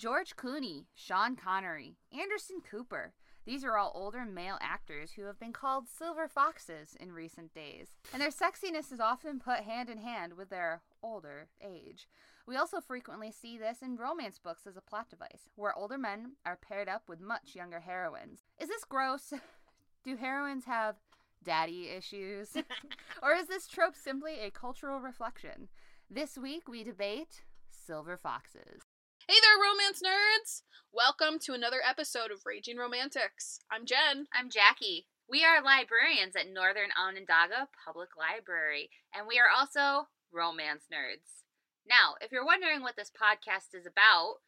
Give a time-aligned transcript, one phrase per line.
[0.00, 3.12] George Clooney, Sean Connery, Anderson Cooper.
[3.44, 7.88] These are all older male actors who have been called silver foxes in recent days,
[8.10, 12.08] and their sexiness is often put hand in hand with their older age.
[12.46, 16.32] We also frequently see this in romance books as a plot device, where older men
[16.46, 18.40] are paired up with much younger heroines.
[18.58, 19.34] Is this gross?
[20.02, 20.96] Do heroines have
[21.44, 22.56] daddy issues?
[23.22, 25.68] or is this trope simply a cultural reflection?
[26.08, 28.80] This week we debate silver foxes.
[29.28, 30.62] Hey there, romance nerds!
[30.92, 33.60] Welcome to another episode of Raging Romantics.
[33.70, 34.26] I'm Jen.
[34.32, 35.06] I'm Jackie.
[35.28, 41.44] We are librarians at Northern Onondaga Public Library, and we are also romance nerds.
[41.86, 44.40] Now, if you're wondering what this podcast is about,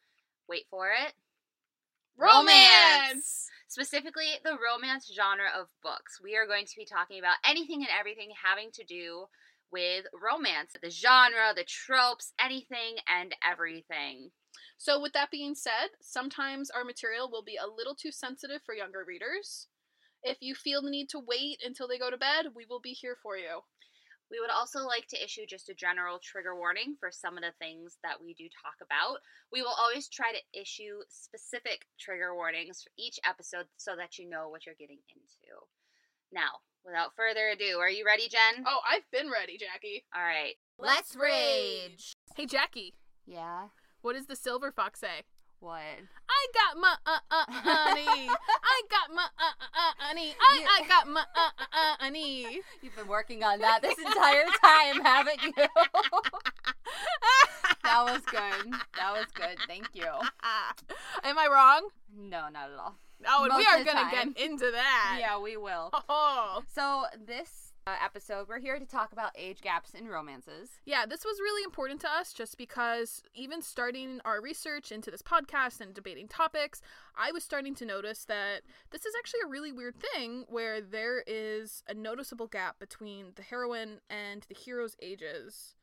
[0.49, 1.13] wait for it.
[2.17, 3.47] Romance!
[3.67, 6.19] Specifically, the romance genre of books.
[6.21, 9.25] We are going to be talking about anything and everything having to do
[9.71, 14.31] with romance the genre, the tropes, anything and everything.
[14.83, 18.75] So, with that being said, sometimes our material will be a little too sensitive for
[18.75, 19.69] younger readers.
[20.23, 22.91] If you feel the need to wait until they go to bed, we will be
[22.91, 23.63] here for you.
[24.29, 27.53] We would also like to issue just a general trigger warning for some of the
[27.59, 29.19] things that we do talk about.
[29.53, 34.29] We will always try to issue specific trigger warnings for each episode so that you
[34.29, 35.63] know what you're getting into.
[36.33, 38.65] Now, without further ado, are you ready, Jen?
[38.67, 40.03] Oh, I've been ready, Jackie.
[40.13, 40.55] All right.
[40.77, 42.11] Let's rage.
[42.35, 43.69] Hey, Jackie, Yeah.
[44.03, 45.23] What does the silver fox say?
[45.59, 45.79] What?
[45.79, 48.29] I got my uh uh honey.
[48.63, 50.35] I got my uh uh uh honey.
[50.37, 52.59] I I got my uh uh uh honey.
[52.81, 55.53] You've been working on that this entire time, haven't you?
[57.83, 58.73] that was good.
[58.97, 59.57] That was good.
[59.65, 60.09] Thank you.
[61.23, 61.87] Am I wrong?
[62.13, 62.95] No, not at all.
[63.25, 64.33] Oh, and we are gonna time.
[64.33, 65.17] get into that.
[65.17, 65.91] Yeah, we will.
[66.09, 66.61] Oh.
[66.75, 70.69] So this uh, episode, we're here to talk about age gaps in romances.
[70.85, 75.21] Yeah, this was really important to us just because even starting our research into this
[75.21, 76.81] podcast and debating topics,
[77.17, 81.23] I was starting to notice that this is actually a really weird thing where there
[81.27, 85.75] is a noticeable gap between the heroine and the hero's ages.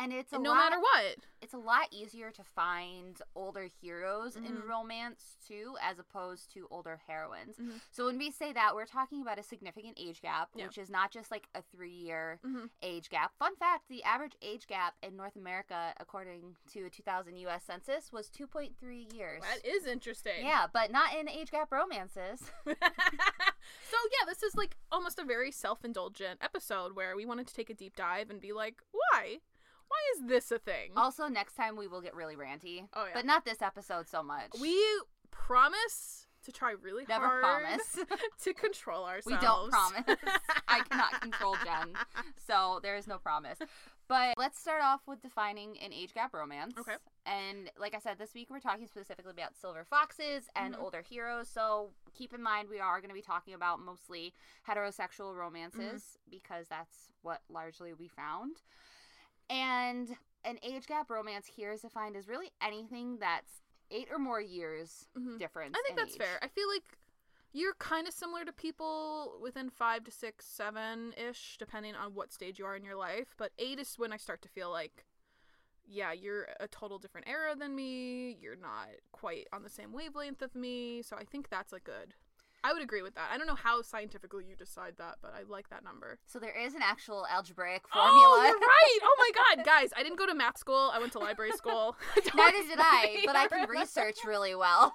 [0.00, 1.16] And it's a And no lot, matter what.
[1.42, 4.68] it's a lot easier to find older heroes in Mhm.
[4.68, 7.56] romance too, as opposed to older heroines.
[7.56, 7.80] Mhm.
[7.90, 10.66] So when we say that, we're talking about a significant age gap, Yeah.
[10.66, 12.70] which is not just like a three-year Mhm.
[12.80, 13.34] age gap.
[13.38, 17.64] Fun fact: the average age gap in North America, according to a 2000 U.S.
[17.64, 19.42] Census, was 2.3 years.
[19.42, 20.44] That is interesting.
[20.46, 22.52] yeah, but not in age gap romances.
[22.66, 22.74] so
[24.12, 27.74] yeah, this is like almost a very self-indulgent episode where we wanted to take a
[27.74, 29.40] deep dive and be like, why?
[29.88, 30.92] Why is this a thing?
[30.96, 33.10] also, next time we will get really ranty, oh yeah.
[33.14, 34.48] but not this episode so much.
[34.60, 34.76] we
[35.30, 37.22] promise to try really hard.
[37.22, 37.98] never hard promise.
[38.44, 39.26] to control ourselves.
[39.26, 40.04] we don't promise.
[40.68, 41.94] I cannot control Jen,
[42.46, 43.58] so there is no promise.
[44.08, 46.74] But let's start off with defining an age gap romance.
[46.78, 46.94] Okay.
[47.26, 50.80] And like I said, this week we're talking specifically about silver foxes and Mhm.
[50.82, 51.48] older heroes.
[51.48, 54.32] So keep in mind we are going to be talking about mostly
[54.66, 56.30] heterosexual romances Mm-hmm.
[56.30, 58.62] because that's what largely we found.
[59.50, 64.40] And an age gap romance here is defined as really anything that's eight or more
[64.40, 65.38] years Mhm.
[65.38, 65.74] difference.
[65.76, 66.18] I think in that's age.
[66.18, 66.38] fair.
[66.42, 66.98] I feel like
[67.52, 72.32] you're kind of similar to people within five to six, seven ish, depending on what
[72.32, 73.34] stage you are in your life.
[73.38, 75.06] But eight is when I start to feel like,
[75.86, 78.32] yeah, you're a total different era than me.
[78.32, 81.00] You're not quite on the same wavelength of me.
[81.00, 82.14] So I think that's a good.
[82.64, 83.30] I would agree with that.
[83.32, 86.18] I don't know how scientifically you decide that, but I like that number.
[86.26, 88.36] So there is an actual algebraic oh, formula.
[88.38, 88.98] Oh, you're right.
[89.10, 90.90] Oh my god, guys, I didn't go to math school.
[90.92, 91.96] I went to library school.
[92.34, 94.92] Neither did I, but I can research really well.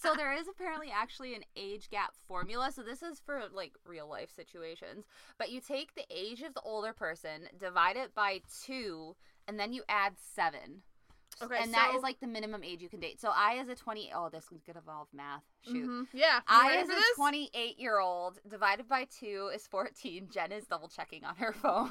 [0.00, 2.72] so there is apparently actually an age gap formula.
[2.72, 5.04] So this is for like real life situations.
[5.38, 9.16] But you take the age of the older person, divide it by two,
[9.46, 10.82] and then you add seven.
[11.42, 13.20] Okay, and that so- is like the minimum age you can date.
[13.20, 15.42] So I, as a twenty, oh, this one's gonna involve math.
[15.66, 15.86] Shoot.
[15.88, 16.06] Mhm.
[16.12, 16.40] Yeah.
[16.46, 20.28] I, as a 28 year old, divided by 2 is 14.
[20.30, 21.90] Jen is double checking on her phone.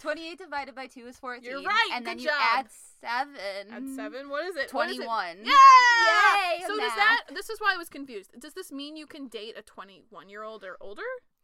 [0.00, 1.42] 28 divided by 2 is 14.
[1.50, 2.34] You're right, And then you job.
[2.40, 2.66] add
[3.00, 3.34] 7.
[3.72, 4.72] At seven, what is it?
[4.72, 5.02] What is it?
[5.02, 5.38] 21.
[5.44, 5.52] Yeah!
[5.52, 7.22] Yay, So does that?
[7.34, 8.30] This is why I was confused.
[8.38, 11.02] Does this mean you can date a 21 year old or older?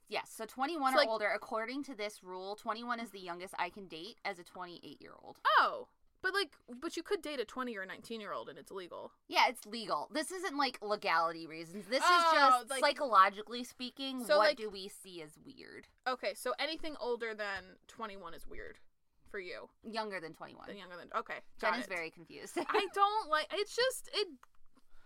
[0.08, 1.28] Yes, so 21 So, or like- older.
[1.34, 5.12] According to this rule, 21 is the youngest I can date as a 28 year
[5.22, 5.38] old.
[5.58, 5.88] Oh,
[6.22, 6.50] but like,
[6.80, 9.12] but you could date a 20 or a 19 year old and it's illegal.
[9.28, 10.08] Yeah, it's legal.
[10.12, 11.86] This isn't like legality reasons.
[11.88, 15.88] This Oh, is just like- psychologically speaking, So, what like- do we see as weird?
[16.06, 18.78] Okay, so anything older than 21 is weird
[19.30, 19.68] for you.
[19.82, 20.76] Younger than 21.
[20.76, 21.40] Younger than okay.
[21.60, 21.88] Jen is it.
[21.90, 22.56] very confused.
[22.68, 23.46] I don't like.
[23.52, 24.28] It's just it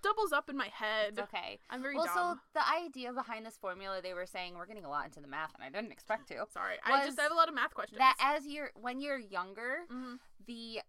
[0.03, 1.11] doubles up in my head.
[1.11, 1.61] It's okay.
[1.71, 4.89] I'm very Well, so the idea behind this formula, they were saying we're getting a
[4.91, 6.45] lot into the math, and I didn't expect to.
[6.53, 7.99] Sorry, I just have a lot of math questions.
[7.99, 10.19] That as you're when you're younger, Mhm.
[10.47, 10.81] the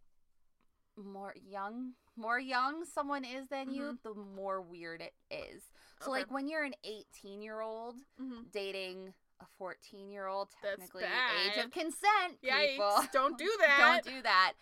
[0.98, 5.64] more young, more young someone is than you, the more weird it is.
[6.00, 6.12] So Mm-hmm.
[6.12, 6.20] Okay.
[6.22, 8.52] like when you're an 18 year old Mhm.
[8.52, 12.72] dating a 14 year old, technically age of consent, Yikes!
[12.72, 13.04] people.
[13.12, 14.02] Don't do that.
[14.04, 14.54] Don't do that.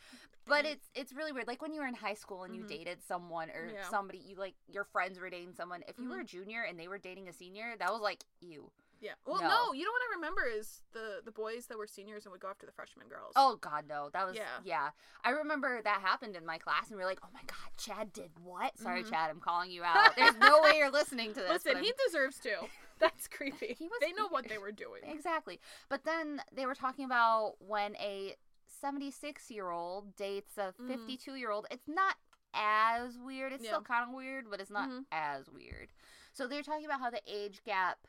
[0.48, 1.48] But it's it's really weird.
[1.48, 2.68] Like when you were in high school and you Mhm.
[2.68, 3.88] dated someone or Yeah.
[3.90, 5.84] somebody you like your friends were dating someone.
[5.88, 8.72] If you were a junior and they were dating a senior, that was like you.
[9.02, 9.14] Yeah.
[9.26, 9.48] Well, No.
[9.50, 9.74] no.
[9.74, 12.50] You know what I remember is the the boys that were seniors and would go
[12.50, 13.34] after the freshman girls.
[13.36, 14.10] Oh God, no!
[14.14, 14.60] That was Yeah.
[14.64, 14.90] yeah.
[15.24, 18.14] I remember that happened in my class, and we are like, "Oh my God, Chad
[18.14, 19.10] did what?" Sorry, Mhm.
[19.10, 20.16] Chad, I'm calling you out.
[20.16, 21.50] There's no way you're listening to this.
[21.66, 22.68] Listen, he deserves to.
[23.00, 23.76] That's creepy.
[23.80, 25.02] He was- they know what they were doing.
[25.06, 25.60] exactly.
[25.90, 28.36] But then they were talking about when a
[28.68, 30.88] 76 year old dates a Mhm.
[30.88, 31.66] 52 year old.
[31.72, 32.16] It's not
[32.54, 33.54] as weird.
[33.54, 33.72] It's Yeah.
[33.72, 35.06] still kind of weird, but it's not Mhm.
[35.12, 35.92] as weird.
[36.34, 38.08] So they're talking about how the age gap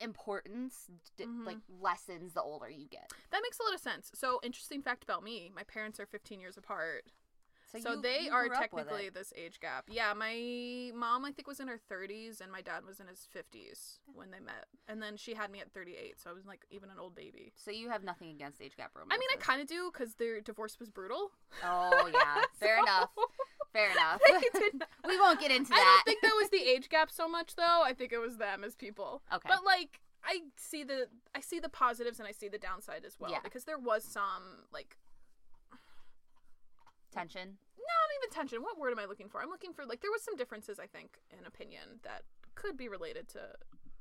[0.00, 0.86] importance
[1.16, 1.46] d- Mhm.
[1.46, 3.12] like lessens the older you get.
[3.30, 4.10] That makes a lot of sense.
[4.14, 7.12] So, interesting fact about me: my parents are 15 years apart.
[7.82, 9.84] So, you- they you are grew up with technically this age gap.
[9.90, 13.26] Yeah, my mom I think was in her 30s and my dad was in his
[13.26, 14.68] 50s when they met.
[14.86, 17.52] And then she had me at 38, so I was like even an old baby.
[17.56, 19.14] So you have nothing against age gap romances.
[19.14, 21.30] I mean, I kind of do cuz their divorce was brutal.
[21.62, 23.10] Oh yeah, fair enough.
[23.72, 24.20] Fair enough.
[24.26, 25.82] They did not- we won't get into I that.
[25.82, 27.82] I don't think that was the age gap so much though.
[27.84, 29.22] I think it was them as people.
[29.32, 29.48] Okay.
[29.48, 33.18] But like I see the I see the positives and I see the downside as
[33.20, 33.40] well Yeah.
[33.42, 34.96] because there was some like
[37.10, 37.56] Tension.
[37.78, 38.62] not even tension.
[38.62, 39.40] What word am I looking for?
[39.42, 42.22] I'm looking for like there was some differences I think in opinion that
[42.54, 43.40] could be related to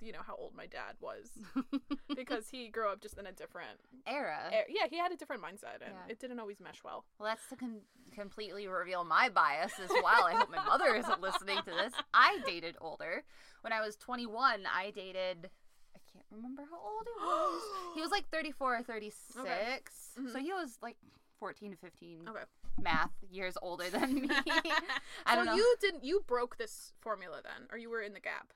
[0.01, 1.29] you know how old my dad was
[2.15, 4.37] because he grew up just in a different Era.
[4.51, 6.09] eh, yeah he had a different mindset and Yeah.
[6.11, 7.05] it didn't always mesh well.
[7.19, 10.25] Well, that's to con- completely reveal my bias as well.
[10.25, 11.93] I hope my mother isn't listening to this.
[12.13, 13.23] I dated older.
[13.61, 15.49] When I was 21, I dated.
[15.95, 17.61] I can't remember how old he was.
[17.95, 19.37] He was like 34 or 36.
[19.39, 19.79] Okay.
[20.15, 20.41] So Mhm.
[20.41, 20.97] he was like
[21.39, 22.39] 14 to 15 Okay.
[22.81, 24.29] math years older than me.
[25.25, 25.55] I don't know.
[25.55, 28.53] you didn't you broke this formula then or you were in the gap?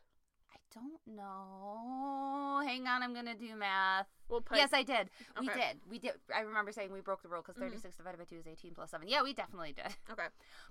[0.73, 2.62] Don't know.
[2.65, 4.07] Hang on, I'm gonna do math.
[4.29, 5.09] We'll put Yes, I did.
[5.39, 5.79] We did.
[5.89, 6.13] We did.
[6.33, 7.68] I remember saying we broke the rule because Mhm.
[7.71, 9.07] 36 divided by 2 is 18 plus 7.
[9.07, 9.85] Yeah, we definitely did.
[10.09, 10.27] Okay.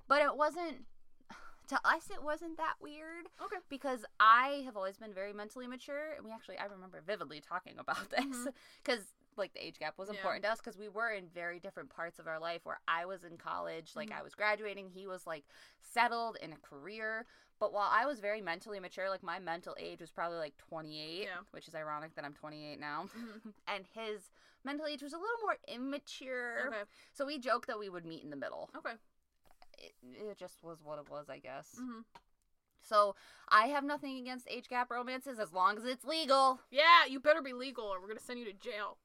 [0.09, 0.87] But it wasn't.
[1.69, 3.59] To us, it wasn't that weird Okay.
[3.69, 7.79] because I have always been very mentally mature, and we actually I remember vividly talking
[7.79, 8.49] about this
[8.83, 10.17] because like the age gap was Yeah.
[10.17, 12.65] important to us because we were in very different parts of our life.
[12.65, 14.19] Where I was in college, like Mhm.
[14.19, 15.45] I was graduating, he was like
[15.81, 17.25] settled in a career.
[17.61, 21.23] But while I was very mentally mature, like my mental age was probably like 28,
[21.25, 21.29] Yeah.
[21.53, 23.53] which is ironic that I'm 28 now, Mhm.
[23.69, 24.31] and his
[24.65, 26.67] mental age was a little more immature.
[26.69, 26.83] Okay.
[27.13, 28.71] So we joked that we would meet in the middle.
[28.77, 28.95] Okay.
[29.79, 31.77] It, it just was what it was, I guess.
[31.79, 32.01] hmm
[32.83, 33.15] So
[33.51, 36.61] I have nothing against age gap romances as long as it's legal.
[36.71, 38.97] Yeah, you better be legal, or we're gonna send you to jail,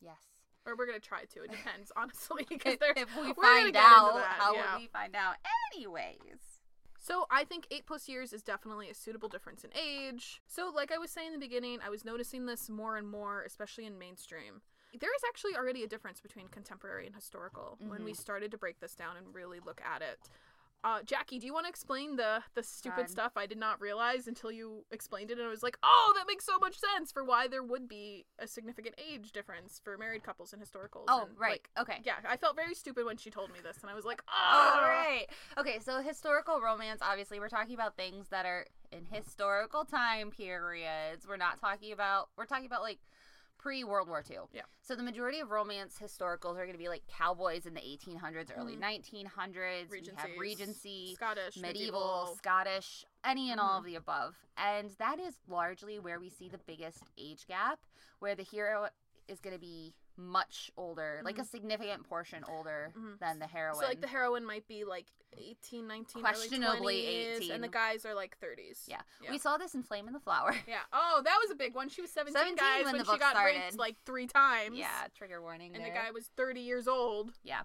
[0.00, 0.22] Yes.
[0.64, 1.42] or we're gonna try to.
[1.42, 4.74] It depends, honestly, because If, if we find out, how yeah.
[4.74, 5.34] would we find out?
[5.74, 6.57] Anyways.
[7.08, 10.42] So I think eight plus years is definitely a suitable difference in age.
[10.46, 13.44] So, like I was saying in the beginning, I was noticing this more and more,
[13.46, 14.60] especially in mainstream.
[14.92, 18.20] There is actually already a difference between contemporary and historical when we mm-hmm.
[18.20, 20.18] started to break this down and really look at it.
[20.84, 23.10] Uh, Jackie, do you want to explain the the stupid God.
[23.10, 25.38] stuff I did not realize until you explained it?
[25.38, 28.26] And I was like, oh, that makes so much sense for why there would be
[28.38, 31.06] a significant age difference for married couples and historicals.
[31.08, 31.50] Oh, and, right.
[31.50, 32.00] like, okay.
[32.04, 34.78] yeah, I felt very stupid when she told me this, and I was like, All
[34.78, 35.26] oh, right.
[35.58, 41.26] Okay, so historical romance, obviously, we're talking about things that are in historical time periods.
[41.28, 43.00] We're not talking about, we're talking about like
[43.58, 44.38] pre World War II.
[44.52, 44.62] Yeah.
[44.80, 48.50] So the majority of romance historicals are going to be like cowboys in the 1800s,
[48.56, 48.80] early Mhm.
[48.80, 49.90] 1900s.
[49.90, 53.68] We have Regency, Scottish, medieval, Scottish, any and Mm-hmm.
[53.68, 54.36] all of the above.
[54.56, 57.80] And that is largely where we see the biggest age gap,
[58.20, 58.88] where the hero
[59.26, 63.18] is going to be much older, like a significant portion older Mhm.
[63.20, 63.80] than the heroine.
[63.80, 65.06] So like the heroine might be like
[65.36, 67.52] 18, 19, Questionably early 20s, 18.
[67.52, 68.84] and the guys are like 30s.
[68.88, 69.00] yeah.
[69.22, 69.30] Yeah.
[69.30, 70.52] we saw this in Flame in the Flower.
[70.66, 70.80] Yeah.
[70.92, 71.88] Oh, that was a big one.
[71.88, 73.78] She was 17, 17 guys when when, the she got raped started.
[73.78, 74.76] like three times.
[74.76, 75.74] yeah, trigger warning.
[75.76, 77.32] And the guy was 30 years old.
[77.44, 77.62] Yeah.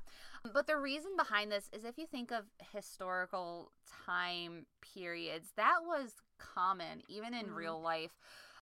[0.53, 3.71] But the reason behind this is if you think of historical
[4.05, 7.55] time periods, that was common even in Mhm.
[7.55, 8.11] real life.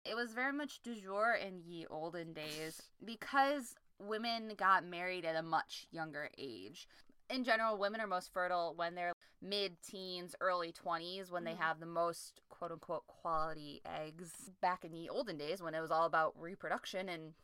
[0.04, 5.37] It was very much du jour in ye olden days because women got married at
[5.37, 6.88] a much younger age.
[7.28, 11.59] In general, women are most fertile when they're mid teens, early 20s, when they Mhm.
[11.59, 14.50] have the most quote unquote quality eggs.
[14.61, 17.35] Back in the olden days, when it was all about reproduction and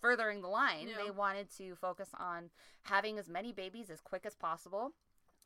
[0.00, 0.96] furthering the line, Yeah.
[0.96, 2.50] they wanted to focus on
[2.82, 4.94] having as many babies as quick as possible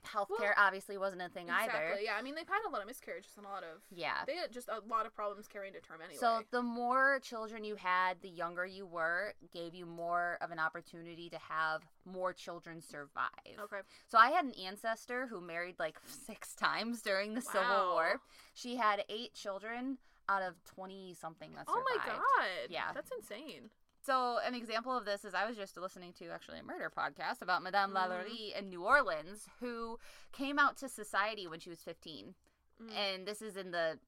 [0.04, 1.64] Healthcare obviously wasn't a thing either.
[1.66, 1.92] exactly.
[1.92, 2.00] either.
[2.02, 4.25] Yeah, I mean they've had a lot of miscarriages and a lot of Yeah.
[4.26, 6.18] they had just a lot of problems carrying to term anyway.
[6.18, 10.58] So the more children you had, the younger you were, gave you more of an
[10.58, 13.30] opportunity to have more children survive.
[13.61, 13.80] okay.
[14.08, 15.96] So I had an ancestor who married like
[16.26, 18.20] six times during the Civil War.
[18.54, 21.87] She had eight children out of 20 something that survived.
[21.87, 22.70] Oh my god.
[22.70, 22.92] Yeah.
[22.94, 23.70] That's insane.
[24.04, 27.40] So an example of this is I was just listening to actually a murder podcast
[27.40, 27.96] about Madame Mhm.
[27.96, 29.99] Lalaurie in New Orleans who
[30.32, 32.34] came out to society when she was 15.
[32.82, 32.90] Mm.
[32.92, 33.99] And this is in the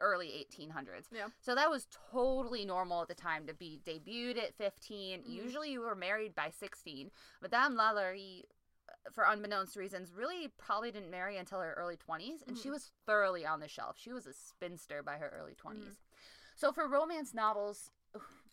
[0.00, 1.08] early 1800s.
[1.10, 1.28] Yeah.
[1.40, 5.22] So that was totally normal at the time to be debuted at 15.
[5.24, 5.28] Mhm.
[5.28, 7.10] Usually you were married by 16.
[7.42, 8.44] Madame Lalaurie
[8.88, 12.72] uh, for unbeknownst reasons really probably didn't marry until her early 20s and she Mhm.
[12.72, 13.98] was thoroughly on the shelf.
[13.98, 15.96] She was a spinster by her early 20s.
[15.98, 16.56] Mhm.
[16.56, 17.90] So for romance novels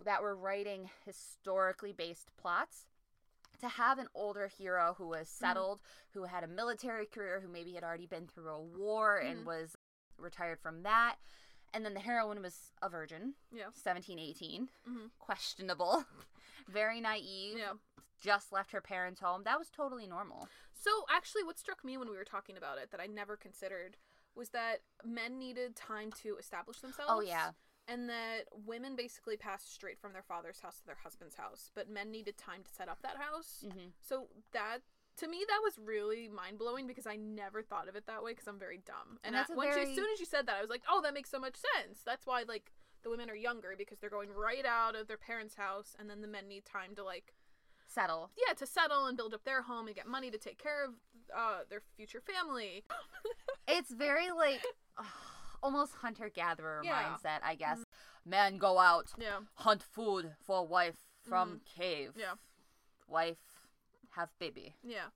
[0.03, 2.87] that were writing historically based plots,
[3.59, 5.81] to have an older hero who was settled,
[6.13, 9.31] who had a military career, who maybe had already been through a war Mhm.
[9.31, 9.75] and was
[10.17, 11.17] retired from that,
[11.73, 13.71] and then the heroine was a virgin, Yeah.
[13.73, 15.11] 17, 18, Mhm.
[15.19, 16.05] questionable,
[16.67, 17.73] very naive, Yeah.
[18.19, 19.43] just left her parents' home.
[19.43, 20.49] That was totally normal.
[20.73, 23.97] So actually what struck me when we were talking about it that I never considered
[24.33, 27.11] was that men needed time to establish themselves.
[27.13, 27.53] Oh, yeah.
[27.87, 31.87] And that women basically passed straight from their father's house to their husband's house, but
[31.89, 33.63] men needed time to set up that house.
[33.63, 34.79] hmm So that
[35.17, 38.31] to me that was really mind blowing because I never thought of it that way
[38.31, 39.19] because I'm very dumb.
[39.23, 40.61] And And, that's I, a when she, very- as soon as you said that, I
[40.61, 42.01] was like, oh, that makes so much sense.
[42.03, 42.71] That's why like
[43.03, 46.21] the women are younger because they're going right out of their parents' house, and then
[46.21, 47.33] the men need time to like
[47.87, 48.31] Settle.
[48.35, 50.95] yeah to settle and build up their home and get money to take care of
[51.37, 52.83] uh, their future family.
[53.67, 54.65] It's very like
[55.63, 57.03] almost hunter gatherer Yeah.
[57.17, 57.83] mindset, I guess.
[58.25, 59.39] Men go out, Yeah.
[59.55, 60.97] hunt food for wife
[61.27, 62.09] from cave.
[62.11, 62.19] Mm-hmm.
[62.19, 62.33] Yeah.
[63.07, 63.37] Wife
[64.11, 64.75] have baby.
[64.83, 65.07] Yeah.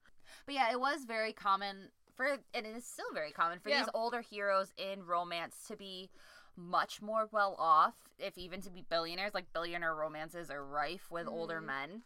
[0.46, 3.80] But yeah, it was very common for and it is still very common for Yeah.
[3.82, 6.10] these older heroes in romance to be
[6.56, 9.34] much more well off, if even to be billionaires.
[9.34, 11.66] Like billionaire romances are rife with older Mhm.
[11.66, 12.04] men.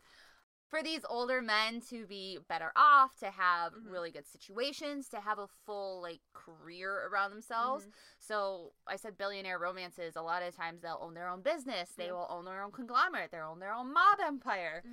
[0.68, 3.92] For these older men to be better off, to have Mhm.
[3.92, 7.86] really good situations, to have a full like career around themselves.
[7.86, 7.94] Mhm.
[8.18, 10.16] So I said billionaire romances.
[10.16, 11.94] A lot of times they'll own their own business.
[11.94, 13.30] They will own their own conglomerate.
[13.30, 14.84] They'll own their own mob empire.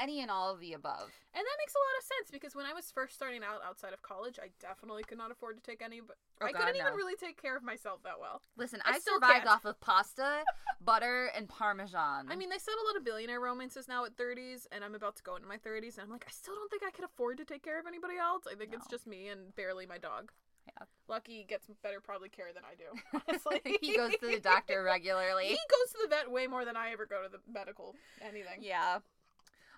[0.00, 1.10] Any and all of the above.
[1.34, 3.92] And that makes a lot of sense because when I was first starting out outside
[3.92, 6.00] of college, I definitely could not afford to take any.
[6.00, 8.42] But Oh, I God, couldn't even really take care of myself that well.
[8.56, 9.48] Listen, I I, survived can't.
[9.48, 10.42] off of pasta,
[10.84, 12.26] butter, and parmesan.
[12.30, 15.16] I mean, they said a lot of billionaire romances now at 30s, and I'm about
[15.16, 17.38] to go into my 30s, and I'm like, I still don't think I could afford
[17.38, 18.44] to take care of anybody else.
[18.50, 20.32] I think it's just me and barely my dog.
[20.66, 20.84] Yeah.
[21.08, 23.20] Lucky gets better probably care than I do.
[23.28, 25.46] Honestly, he goes to the doctor regularly.
[25.46, 28.58] He goes to the vet way more than I ever go to the medical anything.
[28.60, 28.98] Yeah.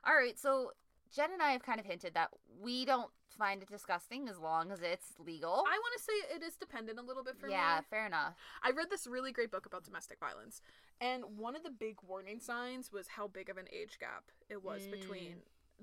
[0.09, 0.73] All right, so
[1.15, 2.31] Jen and I have kind of hinted that
[2.63, 5.51] we don't find it disgusting as long as it's legal.
[5.69, 7.87] I want to say it is dependent a little bit for yeah, me.
[7.91, 8.35] fair enough.
[8.63, 10.63] I read this really great book about domestic violence,
[11.01, 14.65] and one of the big warning signs was how big of an age gap it
[14.65, 14.93] was Mm.
[14.93, 15.35] between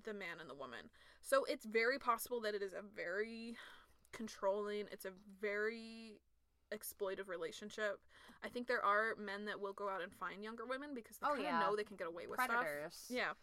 [0.03, 0.89] the man and the woman.
[1.21, 3.55] So it's very possible that it is a very
[4.11, 6.19] controlling, it's a very
[6.71, 7.99] exploitive relationship.
[8.43, 11.27] I think there are men that will go out and find younger women because they
[11.27, 11.59] Oh, kind of yeah.
[11.59, 12.49] know they can get away with stuff.
[12.49, 13.05] Predators.
[13.09, 13.33] Yeah.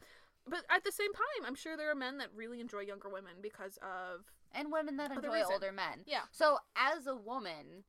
[0.48, 3.34] But at the same time, I'm sure there are men that really enjoy younger women
[3.40, 5.52] because of And women that enjoy reason.
[5.52, 6.00] older men.
[6.06, 6.22] yeah.
[6.32, 7.84] So, as a woman,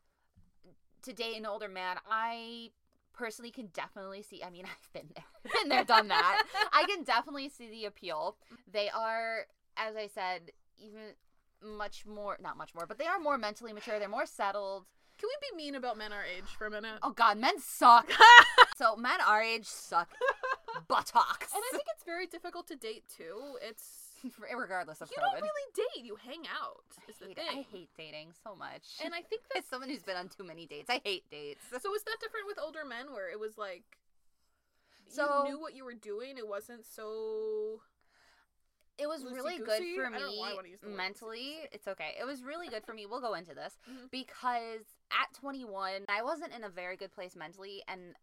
[1.02, 2.70] to date an older man, I
[3.14, 4.44] personally can definitely see.
[4.44, 6.44] I mean, I've been there, been there, done that.
[6.74, 8.38] I can definitely see the appeal.
[8.72, 9.46] They are,
[9.78, 11.16] as I said, even
[11.62, 13.98] much more, not much more, but they are more mentally mature.
[14.00, 14.86] They're more settled.
[15.20, 17.00] Can we be mean about men our age for a minute?
[17.02, 18.12] Oh God, men suck.
[18.78, 20.10] so men our age suck
[20.88, 21.54] buttocks.
[21.54, 23.58] And I think it's very difficult to date too.
[23.62, 24.10] It's
[24.58, 25.34] regardless of you COVID.
[25.34, 26.86] don't really date; you hang out.
[27.10, 27.58] Is the I hate, thing.
[27.60, 28.84] I hate dating so much.
[29.04, 31.62] and I think as someone who's been on too many dates, I hate dates.
[31.70, 31.94] so.
[31.96, 33.84] Is that different with older men, where it was like
[35.08, 36.38] So- you knew what you were doing?
[36.38, 37.82] It wasn't so.
[39.00, 40.98] It was really good for I don't know why I me wanna use the word
[40.98, 41.58] mentally.
[41.72, 42.14] It's okay.
[42.20, 43.08] It was really good for me.
[43.08, 44.12] We'll go into this Mhm.
[44.12, 47.82] because at 21, I wasn't in a very good place mentally.
[47.88, 48.16] And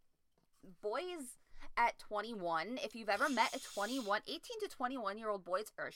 [0.81, 1.35] boys
[1.77, 5.91] at 21, if you've ever met a 21, 18 to 21 year old boys are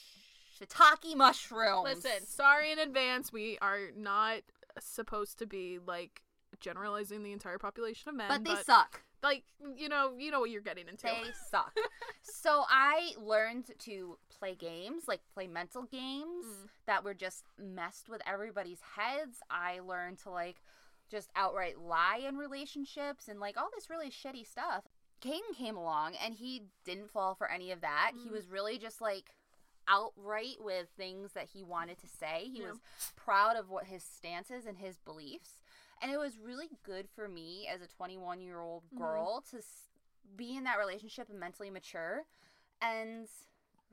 [0.60, 1.84] shiitake mushrooms.
[1.84, 3.32] Listen, sorry in advance.
[3.32, 4.38] We are not
[4.80, 6.22] supposed to be like
[6.60, 9.02] generalizing the entire population of men, but but, they suck.
[9.22, 9.44] like
[9.76, 11.04] you know, you know what you're getting into.
[11.06, 11.76] They suck.
[12.22, 16.68] so I learned to play games, like play mental games Mm.
[16.86, 19.38] that were just messed with everybody's heads.
[19.50, 20.56] I learned to like
[21.10, 24.84] just outright lie in relationships and like all this really shitty stuff.
[25.22, 28.12] Caden came along and he didn't fall for any of that.
[28.22, 28.32] He Mm.
[28.32, 29.34] was really just like
[29.88, 32.48] outright with things that he wanted to say.
[32.52, 32.70] He Yeah.
[32.72, 32.80] was
[33.16, 35.58] proud of what his stances and his beliefs.
[36.02, 38.98] And it was really good for me as a 21 year old Mhm.
[38.98, 39.62] girl to
[40.36, 42.26] be in that relationship and mentally mature
[42.82, 43.28] and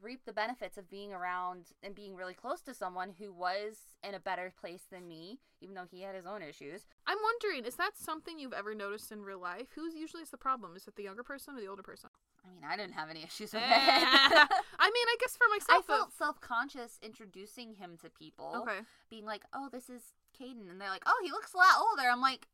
[0.04, 4.14] reap the benefits of being around and being really close to someone who was in
[4.14, 6.82] a better place than me, even though he had his own issues.
[7.08, 9.68] I'm wondering, is that something you've ever noticed in real life?
[9.76, 10.76] Who's usually is the problem?
[10.76, 12.10] Is it the younger person or the older person?
[12.46, 13.66] I mean, I didn't have any issues with Eh.
[13.66, 13.72] it.
[14.80, 18.54] I mean, I guess for myself, I felt self conscious introducing him to people.
[18.64, 18.80] okay.
[19.10, 20.02] Being like, oh, this is
[20.38, 20.70] Caden.
[20.70, 22.10] And they're like, oh, he looks a lot older.
[22.12, 22.48] I'm like,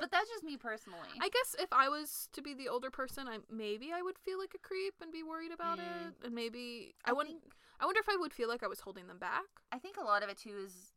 [0.00, 1.08] But that's just me personally.
[1.20, 4.38] I guess if I was to be the older person, I maybe I would feel
[4.38, 5.82] like a creep and be worried about Mm.
[6.08, 7.36] it, and maybe I, I wouldn't.
[7.80, 9.44] I wonder if I would feel like I was holding them back.
[9.70, 10.92] I think a lot of it too is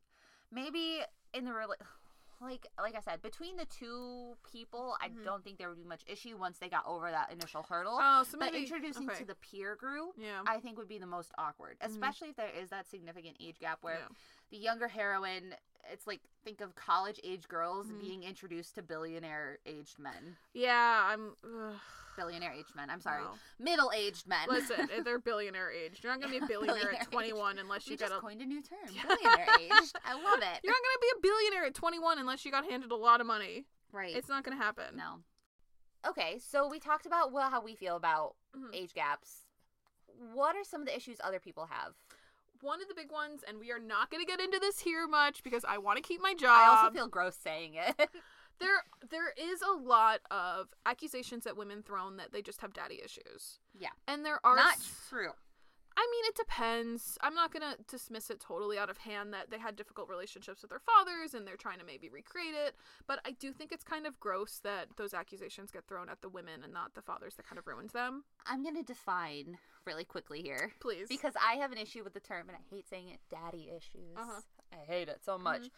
[0.51, 1.01] maybe
[1.33, 1.75] in the rela-
[2.41, 5.23] like like I said, between the two people, I Mhm.
[5.23, 7.97] don't think there would be much issue once they got over that initial hurdle.
[8.01, 9.19] Oh, so but introducing okay.
[9.19, 10.41] to the peer group, yeah.
[10.47, 11.85] I think would be the most awkward, Mhm.
[11.87, 14.07] especially if there is that significant age gap where yeah.
[14.49, 15.55] the younger heroine,
[15.91, 17.99] it's like think of college age girls Mhm.
[18.01, 20.37] being introduced to billionaire aged men.
[20.53, 21.35] Yeah, I'm.
[21.43, 21.79] Ugh,
[22.17, 22.89] Billionaire aged men.
[22.89, 23.37] I'm sorry, no.
[23.59, 24.47] middle aged men.
[24.47, 26.01] Listen, they're billionaire aged.
[26.01, 28.19] You're not gonna be a billionaire Billionaire at 21 unless we you just a.
[28.19, 28.79] coined a new term.
[28.87, 29.95] Billionaire aged.
[30.05, 30.59] I love it.
[30.63, 33.27] You're not gonna be a billionaire at 21 unless you got handed a lot of
[33.27, 33.65] money.
[33.91, 34.15] right.
[34.15, 34.95] It's not gonna happen.
[34.95, 35.23] No.
[36.07, 38.73] Okay, so we talked about well how we feel about Mhm.
[38.73, 39.45] age gaps.
[40.33, 41.95] What are some of the issues other people have?
[42.61, 45.43] One of the big ones, and we are not gonna get into this here much
[45.43, 46.49] because I want to keep my job.
[46.51, 47.95] I also feel gross saying it.
[48.59, 53.01] there there is a lot of accusations that women thrown that they just have daddy
[53.03, 53.59] issues.
[53.77, 53.89] Yeah.
[54.07, 55.31] And there are Not s- true.
[55.97, 57.17] I mean, it depends.
[57.21, 60.69] I'm not gonna dismiss it totally out of hand that they had difficult relationships with
[60.69, 62.75] their fathers and they're trying to maybe recreate it.
[63.07, 66.29] But I do think it's kind of gross that those accusations get thrown at the
[66.29, 68.23] women and not the fathers that kind of ruins them.
[68.45, 71.07] I'm going to define really quickly here Please.
[71.07, 74.17] because I have an issue with the term and I hate saying it daddy issues.
[74.17, 74.41] Uh-huh.
[74.73, 75.61] I hate it so much.
[75.63, 75.69] Mhm.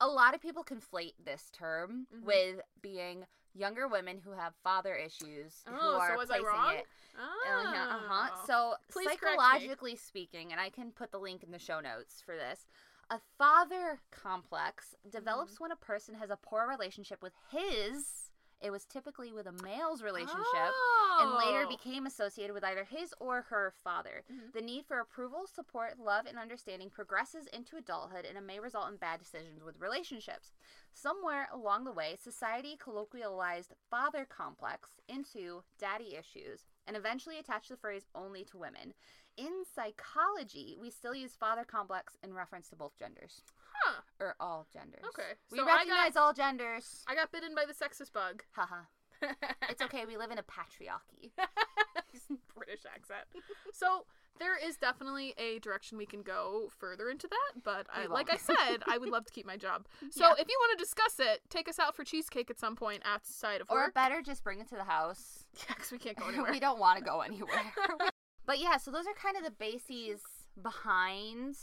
[0.00, 2.22] A lot of people conflate this term Mhm.
[2.22, 6.46] with being younger women who have father issues who Oh, so are was I placing
[6.58, 6.74] wrong?
[6.74, 6.86] it
[7.16, 7.72] oh.
[7.76, 8.46] Uh huh.
[8.46, 12.34] So Please psychologically speaking, and I can put the link in the show notes for
[12.36, 12.66] this.
[13.10, 15.64] A father complex develops Mm-hmm.
[15.64, 18.23] when a person has a poor relationship with his.
[18.64, 20.72] It was typically with a male's relationship,
[21.20, 21.68] and later Oh.
[21.68, 24.24] became associated with either his or her father.
[24.30, 24.52] Mhm.
[24.54, 28.88] The need for approval, support, love, and understanding progresses into adulthood and it may result
[28.88, 30.54] in bad decisions with relationships.
[30.94, 37.76] Somewhere along the way, society colloquialized father complex into daddy issues and eventually attached the
[37.76, 38.94] phrase only to women.
[39.36, 43.42] In psychology, we still use father complex in reference to both genders
[43.82, 44.00] Huh.
[44.20, 45.02] or all genders.
[45.08, 45.32] Okay.
[45.50, 47.04] We So I got- recognize all genders.
[47.06, 48.42] I got bitten by the sexist bug.
[48.52, 48.82] Haha.
[49.70, 50.04] It's okay.
[50.06, 51.32] We live in a patriarchy.
[52.56, 53.24] British accent.
[53.72, 54.04] So
[54.38, 58.36] there is definitely a direction we can go further into that, but I, like I
[58.36, 59.86] said, I would love to keep my job.
[60.10, 60.32] So Yeah.
[60.38, 63.60] if you want to discuss it, take us out for cheesecake at some point outside
[63.60, 63.94] of Or work.
[63.94, 65.44] better, just bring it to the house.
[65.56, 66.50] Yeah, because we can't go anywhere.
[66.52, 67.72] we don't want to go anywhere.
[68.46, 70.20] but yeah, so those are kind of the bases
[70.60, 71.56] behind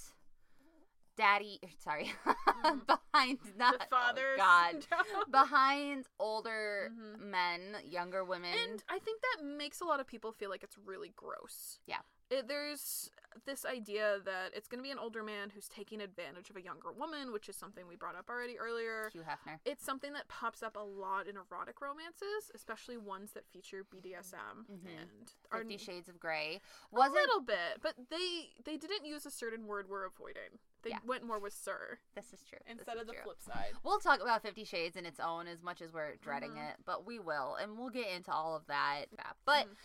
[1.17, 1.59] daddy.
[1.83, 2.11] Sorry,
[2.87, 4.39] behind not the fathers.
[4.41, 4.85] Oh God,
[5.31, 7.19] behind older Mhm.
[7.19, 8.53] men, younger women.
[8.71, 11.79] And I think that makes a lot of people feel like it's really gross.
[11.87, 11.99] Yeah.
[12.29, 13.09] It, there's
[13.45, 16.61] this idea that it's going to be an older man who's taking advantage of a
[16.61, 19.09] younger woman, which is something we brought up already earlier.
[19.13, 19.59] Hugh Hefner.
[19.65, 24.65] It's something that pops up a lot in erotic romances, especially ones that feature BDSM
[24.69, 24.99] Mhm.
[25.01, 26.61] and Fifty Shades of Grey.
[26.91, 27.13] a Was it?
[27.13, 30.59] little bit, but they they didn't use a certain word we're avoiding.
[30.83, 30.99] They Yeah.
[31.05, 32.57] went more with sir This is true.
[32.65, 33.23] instead is of the true.
[33.23, 33.75] flip side.
[33.83, 36.71] We'll talk about Fifty Shades in its own as much as we're dreading Mhm.
[36.71, 39.05] it, but we will, and we'll get into all of that.
[39.45, 39.75] But Mhm.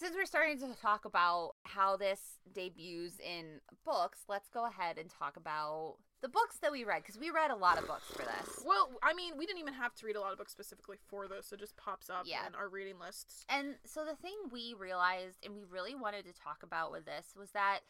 [0.00, 5.10] Since we're starting to talk about how this debuts in books, let's go ahead and
[5.10, 8.22] talk about the books that we read because we read a lot of books for
[8.22, 8.62] this.
[8.64, 11.28] Well, I mean, we didn't even have to read a lot of books specifically for
[11.28, 11.52] this.
[11.52, 12.46] It just pops up Yeah.
[12.46, 13.44] in our reading lists.
[13.50, 17.34] And so the thing we realized and we really wanted to talk about with this
[17.36, 17.80] was that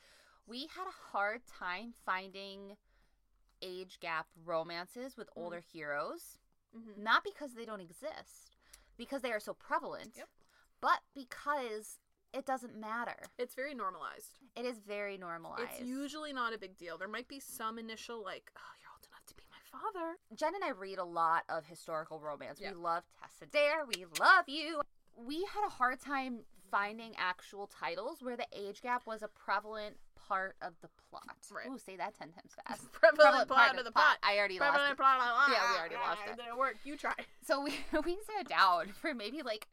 [0.46, 2.76] we had a hard time finding
[3.62, 6.38] age gap romances with older heroes.
[6.76, 7.02] Mm-hmm.
[7.02, 8.54] not because they don't exist,
[8.96, 10.28] because they are so prevalent, Yep.
[10.80, 11.98] But because
[12.32, 13.16] it doesn't matter.
[13.38, 14.38] It's very normalized.
[14.56, 15.62] It is very normalized.
[15.78, 16.96] It's usually not a big deal.
[16.98, 20.54] There might be some initial like, "Oh, you're old enough to be my father." Jen
[20.54, 22.60] and I read a lot of historical romance.
[22.60, 22.70] Yeah.
[22.70, 23.84] We love Tessa Dare.
[23.86, 24.80] We love you.
[25.16, 26.40] We had a hard time
[26.70, 31.36] finding actual titles where the age gap was a prevalent part of the plot.
[31.50, 31.66] Right.
[31.68, 32.92] Ooh, say that ten times fast.
[32.92, 34.18] Prevalent plot of the plot.
[34.22, 34.96] I already lost Prevalent it.
[34.96, 35.50] plot.
[35.50, 36.36] Yeah, we already lost ah, it.
[36.36, 36.76] Didn't work.
[36.84, 37.14] You try.
[37.44, 39.66] So we we sat down for maybe like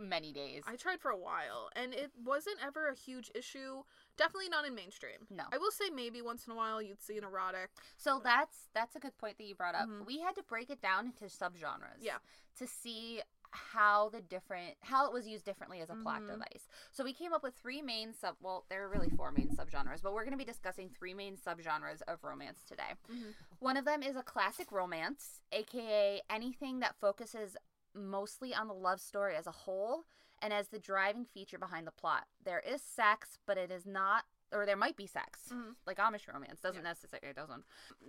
[0.00, 0.62] many days.
[0.66, 3.82] I tried for a while, and it wasn't ever a huge issue.
[4.16, 5.26] Definitely not in mainstream.
[5.30, 5.44] No.
[5.52, 7.70] I will say maybe once in a while you'd see an erotic.
[7.96, 9.88] So that's that's a good point that you brought up.
[9.88, 10.06] Mhm.
[10.06, 11.98] We had to break it down into subgenres.
[12.00, 12.18] Yeah.
[12.56, 16.28] To see how the different how it was used differently as a plot Mhm.
[16.28, 16.68] device.
[16.92, 20.02] So we came up with three main sub well, there are really four main subgenres,
[20.02, 22.94] but we're going to be discussing three main subgenres of romance today.
[23.08, 23.34] Mhm.
[23.58, 27.56] One of them is a classic romance, aka anything that focuses
[27.94, 30.04] mostly on the love story as a whole
[30.42, 32.26] and as the driving feature behind the plot.
[32.44, 35.76] There is sex, but it is not or there might be sex Mhm.
[35.86, 36.88] like Amish romance doesn't Yeah.
[36.88, 37.64] necessarily it doesn't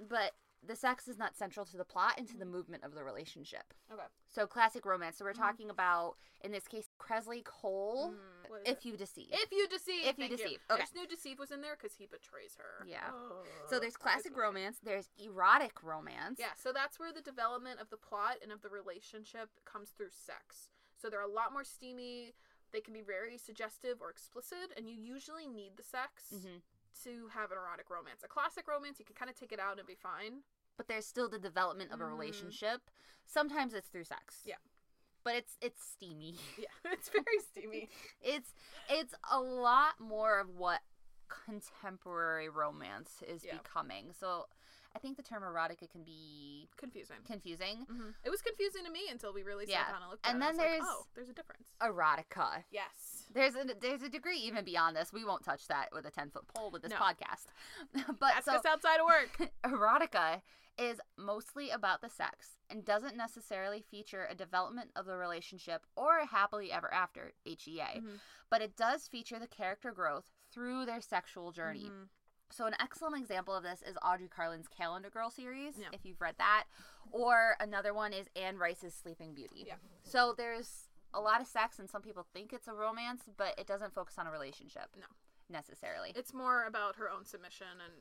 [0.10, 3.04] but the sex is not central to the plot and to the movement of the
[3.04, 4.08] relationship Okay.
[4.28, 5.38] so classic romance so we're Mhm.
[5.38, 10.05] talking about in this case Kresley Cole Mm, is if you deceive If you deceive.
[10.05, 10.81] If You Deceive, I okay.
[10.83, 12.85] just knew deceive was in there because he betrays her.
[12.85, 13.09] Yeah.
[13.11, 17.89] Oh, so there's classic romance there's erotic romance Yeah, so that's where the development of
[17.89, 20.69] the plot and of the relationship comes through sex.
[21.01, 22.33] So they're a lot more steamy.
[22.71, 26.57] They can be very suggestive or explicit, and you usually need the sex hmm
[27.05, 28.21] to have an erotic romance.
[28.23, 30.43] A classic romance, you can kind of take it out and be fine.
[30.77, 32.09] but there's still the development of a Mhm.
[32.09, 32.89] relationship
[33.25, 34.55] sometimes it's through sex Yeah.
[35.23, 37.89] But it's it's steamy Yeah, it's very steamy.
[38.21, 38.53] it's
[38.89, 40.79] it's a lot more of what
[41.46, 43.58] contemporary romance is Yeah.
[43.58, 44.48] becoming so
[44.96, 47.17] i think the term erotica can be Confusing.
[47.26, 49.91] confusing hmm It was confusing to me until we really sat Yeah.
[49.91, 50.58] down and looked And at it.
[50.58, 51.67] then I like, there's- oh, there's a difference.
[51.82, 53.26] erotica Yes.
[53.32, 56.30] there's a there's a degree even beyond this we won't touch that with a 10
[56.32, 56.98] foot pole with this No.
[56.98, 57.46] podcast
[58.20, 59.52] but Ask so us outside of work.
[59.63, 60.41] erotica
[60.78, 66.20] is mostly about the sex and doesn't necessarily feature a development of the relationship or
[66.20, 68.20] a happily ever after HEA Mhm.
[68.50, 72.07] but it does feature the character growth through their sexual journey Mhm.
[72.53, 75.87] So an excellent example of this is Audrey Carlan's Calendar Girl series, Yeah.
[75.93, 76.65] if you've read that,
[77.11, 79.63] or another one is Anne Rice's Sleeping Beauty.
[79.67, 79.77] Yeah.
[80.03, 83.67] So there's a lot of sex, and some people think it's a romance, but it
[83.67, 84.93] doesn't focus on a relationship.
[84.97, 85.07] No.
[85.49, 86.11] necessarily.
[86.15, 87.93] It's more about her own submission and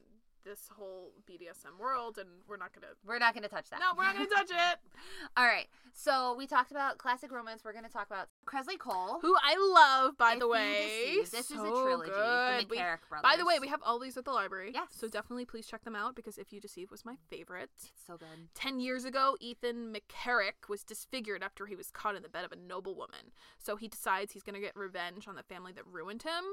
[0.44, 2.94] this whole BDSM world, and we're not gonna.
[3.04, 3.80] we're not going to touch that.
[3.80, 4.78] No, we're not gonna touch it.
[5.36, 5.68] All right.
[5.92, 7.64] So we talked about classic romance.
[7.64, 9.18] We're going to talk about Kresley Cole.
[9.22, 11.18] Who I love, by the way.
[11.22, 11.32] Deceived.
[11.32, 12.10] This is a So trilogy.
[12.10, 12.68] good.
[12.68, 13.22] The MacCarrick brothers.
[13.22, 14.72] by the way, we have all these at the library.
[14.74, 14.88] Yes.
[14.96, 17.70] So definitely please check them out because If You Deceive was my favorite.
[17.76, 18.48] It's so good.
[18.54, 22.52] Ten years ago, Ethan MacCarrick was disfigured after he was caught in the bed of
[22.52, 23.32] a noblewoman.
[23.58, 26.44] So he decides he's going to get revenge on the family that ruined him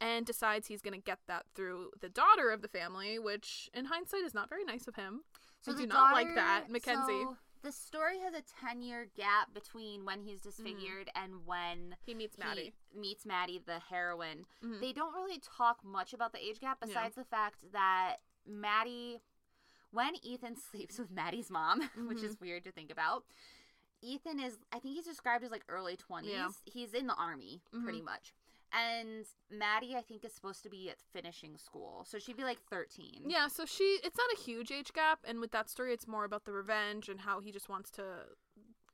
[0.00, 3.84] and decides he's going to get that through the daughter of the family, which in
[3.86, 5.20] hindsight is not very nice of him.
[5.66, 7.22] I the do not like that, Mackenzie.
[7.22, 10.48] So the story has a 10 year gap between when he's Mm-hmm.
[10.50, 12.74] disfigured and when He meets Maddie.
[12.92, 14.44] he meets Maddie, the heroine.
[14.64, 14.80] Mhm.
[14.80, 19.20] They don't really talk much about the age gap besides the fact that Maddie,
[19.90, 22.26] when Ethan sleeps with Maddie's mom, which Mm-hmm.
[22.26, 23.24] is weird to think about,
[24.02, 26.24] Ethan is, I think he's described as like early 20s.
[26.24, 26.48] Yeah.
[26.64, 28.04] He's in the army, pretty Mhm.
[28.04, 28.34] much.
[28.76, 32.04] And Maddie, I think, is supposed to be at finishing school.
[32.08, 33.22] So she'd be like 13.
[33.28, 36.24] Yeah, so she it's not a huge age gap, and with that story, it's more
[36.24, 38.02] about the revenge and how he just wants to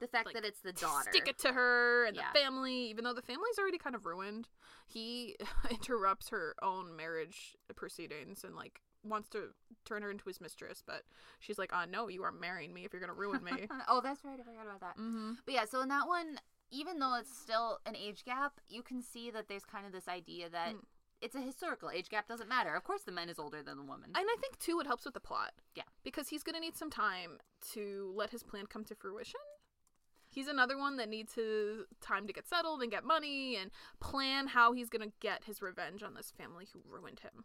[0.00, 1.10] The fact Like, that it's the daughter.
[1.10, 2.30] stick it to her and Yeah.
[2.32, 4.48] the family, even though the family's already kind of ruined.
[4.86, 5.36] He
[5.70, 9.54] interrupts her own marriage proceedings and like wants to
[9.86, 11.04] turn her into his mistress, but
[11.38, 14.22] she's like, "Oh no, you are marrying me if you're gonna ruin me." oh, that's
[14.24, 14.38] right.
[14.38, 14.96] I forgot about that.
[14.98, 15.32] mm-hmm.
[15.46, 16.38] But yeah, so in that one,
[16.70, 20.08] even though it's still an age gap, you can see that there's kind of this
[20.08, 20.84] idea that Mm.
[21.20, 22.74] it's a historical age gap doesn't matter.
[22.74, 24.10] Of course, the man is older than the woman.
[24.14, 25.52] And I think too, it helps with the plot.
[25.74, 25.84] Yeah.
[26.02, 27.38] because he's gonna need some time
[27.72, 29.40] to let his plan come to fruition.
[30.28, 34.46] He's another one that needs his time to get settled and get money and plan
[34.46, 37.44] how he's gonna get his revenge on this family who ruined him.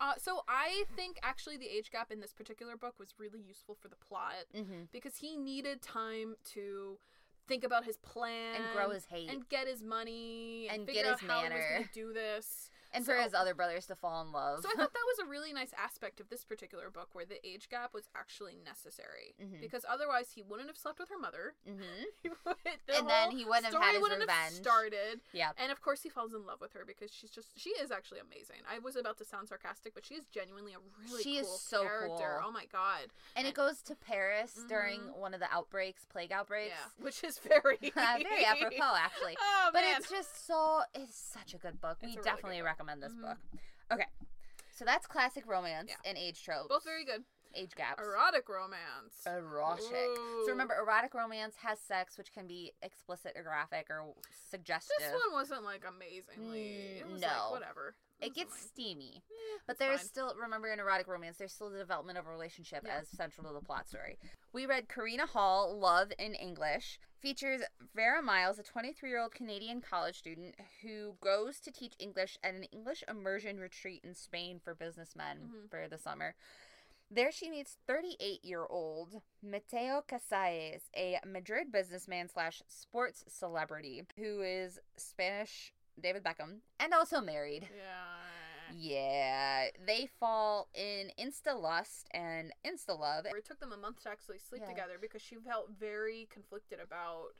[0.00, 3.76] Uh, so I think actually the age gap in this particular book was really useful
[3.80, 4.84] for the plot mm-hmm.
[4.90, 6.98] because he needed time to
[7.48, 9.28] think about his plan And grow his hate.
[9.30, 11.90] and get his money and, And figure get out his how he was manner.
[11.92, 12.70] do this.
[12.92, 14.62] And for his other brothers to fall in love.
[14.62, 17.44] So I thought that was a really nice aspect of this particular book where the
[17.46, 19.60] age gap was actually necessary Mhm.
[19.60, 21.54] because otherwise he wouldn't have slept with her mother.
[21.68, 22.04] mm-hmm.
[22.44, 24.54] Would, the And then he wouldn't have had his wouldn't revenge.
[24.54, 25.52] Have started, Yeah.
[25.58, 28.20] and of course he falls in love with her because she's just she is actually
[28.20, 28.56] amazing.
[28.70, 31.82] I was about to sound sarcastic, but she is genuinely a really She is so
[31.82, 32.38] character.
[32.40, 32.48] cool.
[32.48, 33.08] Oh my god!
[33.36, 35.16] And it goes to Paris during Mhm.
[35.16, 36.74] one of the outbreaks, plague outbreaks.
[36.76, 39.36] Yeah, which is very Very apropos, actually.
[39.40, 41.98] Oh but man, it's just so it's such a good book.
[42.02, 42.66] It's we a really definitely book.
[42.82, 43.20] Recommend this Mhm.
[43.22, 43.38] book.
[43.90, 44.06] Okay.
[44.72, 45.96] So that's classic romance Yeah.
[46.04, 46.68] and age tropes.
[46.68, 47.24] both very good.
[47.54, 48.00] age gaps.
[48.00, 49.26] Erotic romance.
[49.26, 49.84] erotic.
[49.92, 50.42] Ooh.
[50.46, 54.96] So remember, erotic romance has sex, which can be explicit or graphic or suggestive.
[54.98, 56.96] This one wasn't like amazingly.
[56.96, 57.28] Mm, it was no.
[57.28, 57.94] like whatever.
[58.22, 59.22] It gets steamy.
[59.30, 60.08] Eh, But there's fine.
[60.08, 62.98] still remember in erotic romance, there's still the development of a relationship Yeah.
[62.98, 64.18] as central to the plot story.
[64.52, 67.62] We read Karina Halle, Love in English, features
[67.94, 72.54] Vera Miles, a 23 year old Canadian college student who goes to teach English at
[72.54, 75.70] an English immersion retreat in Spain for businessmen Mhm.
[75.70, 76.34] for the summer.
[77.10, 84.40] There she meets 38 year old Mateo Casares, a Madrid businessman slash sports celebrity who
[84.40, 87.68] is Spanish David Beckham and also married.
[87.76, 88.74] Yeah.
[88.74, 93.26] Yeah, they fall in insta lust and insta love.
[93.26, 94.68] It took them a month to actually sleep Yeah.
[94.68, 97.34] together because she felt very conflicted about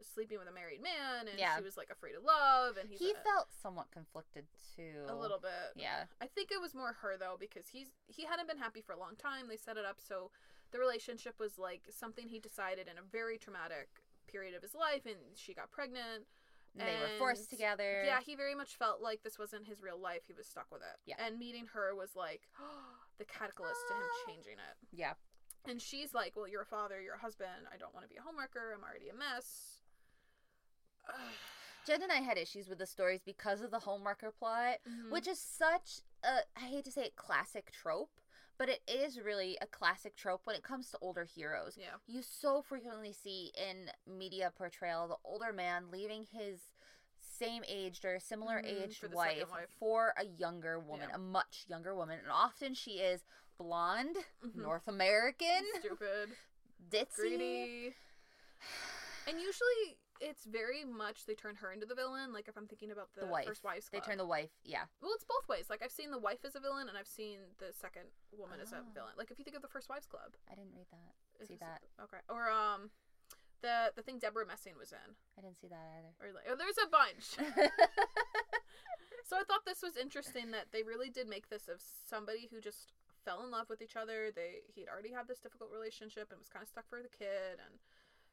[0.00, 1.56] sleeping with a married man and Yeah.
[1.56, 5.04] she was like afraid of love and He a, felt somewhat conflicted too.
[5.08, 5.72] a little bit.
[5.76, 6.06] Yeah.
[6.20, 8.98] I think it was more her though because he's he hadn't been happy for a
[8.98, 9.46] long time.
[9.48, 10.30] They set it up so
[10.70, 15.04] the relationship was like something he decided in a very traumatic period of his life
[15.06, 16.26] and she got pregnant.
[16.78, 18.02] And they were forced together.
[18.06, 20.22] Yeah, he very much felt like this wasn't his real life.
[20.26, 20.96] He was stuck with it.
[21.04, 21.16] Yeah.
[21.18, 22.48] And meeting her was like
[23.18, 24.26] the catalyst to him Ah.
[24.26, 24.76] changing it.
[24.90, 25.14] Yeah.
[25.66, 27.68] And she's like, "Well, you're a father, you're a husband.
[27.72, 28.74] I don't want to be a homewrecker.
[28.74, 29.82] I'm already a mess."
[31.86, 35.10] Jen and I had issues with the stories because of the homewrecker plot, Mhm.
[35.10, 38.10] which is such a I hate to say it classic trope,
[38.58, 41.76] but it is really a classic trope when it comes to older heroes.
[41.78, 46.60] yeah, You so frequently see in media portrayal the older man leaving his
[47.20, 49.68] same aged or similar Mhm, aged for wife, wife.
[49.78, 51.16] for a younger woman, Yeah.
[51.16, 53.24] a much younger woman, and often she is
[53.58, 54.54] blonde, Mhm.
[54.56, 56.36] North American, stupid,
[56.88, 57.14] ditzy.
[57.14, 57.96] greedy.
[59.26, 62.32] And usually, it's very much they turn her into the villain.
[62.32, 63.46] Like if I'm thinking about the, The wife.
[63.46, 64.86] first wives They turn the wife, yeah.
[65.02, 65.66] well, it's both ways.
[65.68, 68.70] Like I've seen the wife as a villain, and I've seen the second woman as
[68.72, 68.94] a Oh.
[68.94, 69.14] villain.
[69.18, 71.46] Like if you think of the first wives club, I didn't read that.
[71.46, 71.82] See that?
[72.00, 72.22] Okay.
[72.30, 72.90] Or um,
[73.62, 75.08] the the thing Deborah Messing was in.
[75.36, 76.14] I didn't see that either.
[76.22, 77.34] Or like, oh, there's a bunch.
[79.26, 82.60] so I thought this was interesting that they really did make this of somebody who
[82.60, 82.92] just
[83.24, 84.30] fell in love with each other.
[84.34, 87.58] They he'd already had this difficult relationship and was kind of stuck for the kid,
[87.58, 87.78] and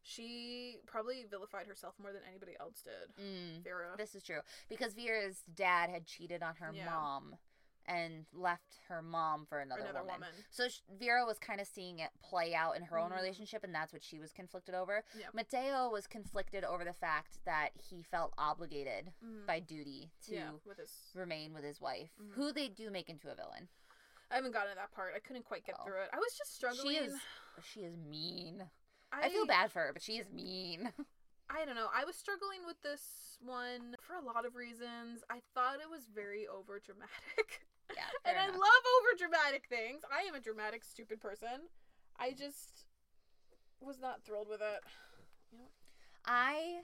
[0.01, 3.23] she probably vilified herself more than anybody else did.
[3.23, 3.95] mm, Vera.
[3.97, 6.85] this is true because Vera's dad had cheated on her Yeah.
[6.89, 7.38] mom
[7.85, 10.13] and left her mom for another, another woman.
[10.21, 10.29] woman.
[10.51, 13.15] So sh- Vera was kind of seeing it play out in her own Mhm.
[13.15, 15.03] relationship, and that's what she was conflicted over.
[15.15, 15.29] Yeah.
[15.33, 19.45] Mateo was conflicted over the fact that he felt obligated Mhm.
[19.47, 21.12] by duty to yeah, with his.
[21.15, 22.33] remain with his wife, Mhm.
[22.33, 23.69] who they do make into a villain.
[24.29, 25.15] I haven't gotten to that part.
[25.15, 25.83] I couldn't quite get Oh.
[25.85, 26.09] through it.
[26.13, 26.91] I was just struggling.
[26.91, 27.19] She is,
[27.63, 28.69] she is mean.
[29.12, 30.91] I, I, feel bad for her, but she is mean.
[31.50, 31.88] I don't know.
[31.93, 35.24] I was struggling with this one for a lot of reasons.
[35.30, 37.65] I thought it was very over dramatic.
[37.95, 40.04] yeah, and fair I love over dramatic things.
[40.12, 41.67] I am a dramatic, stupid person.
[42.19, 42.86] I just
[43.82, 44.82] was not thrilled with it.
[46.26, 46.82] I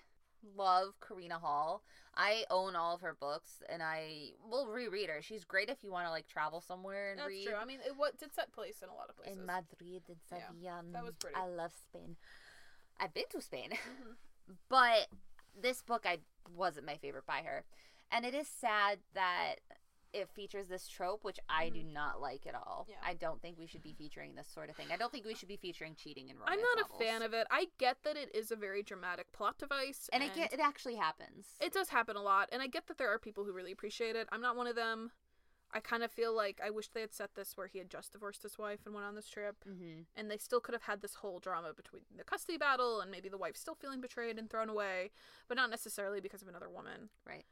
[0.56, 1.82] love Karina Halle.
[2.16, 5.22] I own all of her books, and I will reread her.
[5.22, 7.48] She's great if you want to like travel somewhere and That's read.
[7.48, 7.56] true.
[7.56, 9.38] I mean, it what did set place in a lot of places.
[9.38, 10.18] in Madrid and
[10.62, 11.36] Yeah, that was pretty.
[11.36, 12.16] I love Spain.
[13.00, 14.16] I've been to Spain, Mhm.
[14.70, 15.08] but
[15.60, 16.20] this book I
[16.56, 17.66] wasn't my favorite by her,
[18.12, 19.56] and it is sad that
[20.14, 22.88] it features this trope, which I do not like at all.
[22.90, 22.96] Yeah.
[23.04, 24.88] I don't think we should be featuring this sort of thing.
[24.92, 27.02] I don't think we should be featuring cheating in romance I'm not novels.
[27.02, 27.48] a fan of it.
[27.52, 30.96] I get that it is a very dramatic plot device, and it get, it actually
[30.96, 31.48] happens.
[31.60, 34.16] It does happen a lot, and I get that there are people who really appreciate
[34.16, 34.28] it.
[34.32, 35.12] I'm not one of them.
[35.74, 38.14] I kind of feel like I wish they had set this where he had just
[38.14, 40.02] divorced his wife and went on this trip, mm-hmm.
[40.16, 43.28] and they still could have had this whole drama between the custody battle and maybe
[43.28, 45.12] the wife still feeling betrayed and thrown away,
[45.50, 47.10] but not necessarily because of another woman.
[47.28, 47.46] Right.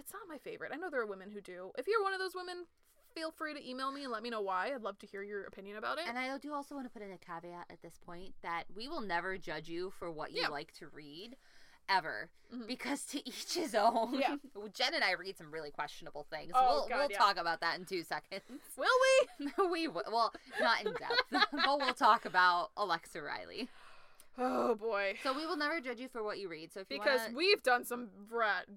[0.00, 0.72] It's not my favorite.
[0.72, 1.72] I know there are women who do.
[1.78, 2.66] If you're one of those women,
[3.14, 4.72] feel free to email me and let me know why.
[4.74, 6.04] I'd love to hear your opinion about it.
[6.08, 8.88] And I do also want to put in a caveat at this point that we
[8.88, 10.48] will never judge you for what you Yeah.
[10.48, 11.36] like to read,
[11.88, 12.66] ever, Mhm.
[12.66, 14.14] because to each his own.
[14.14, 14.36] Yeah.
[14.74, 16.52] Jen and I read some really questionable things.
[16.54, 17.18] Oh, we'll God, we'll yeah.
[17.18, 18.42] talk about that in two seconds.
[18.76, 18.86] Will
[19.38, 19.46] we?
[19.70, 20.02] we will.
[20.10, 23.68] Well, not in depth, but we'll talk about Alexa Riley.
[24.38, 25.14] Oh boy.
[25.22, 26.72] So we will never judge you for what you read.
[26.72, 28.66] So if you Because wanna, we've done some brat.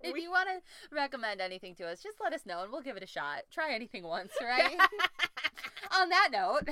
[0.00, 0.60] if we- you want to
[0.94, 3.42] recommend anything to us, just let us know and we'll give it a shot.
[3.50, 4.76] Try anything once, right?
[6.00, 6.68] On that note,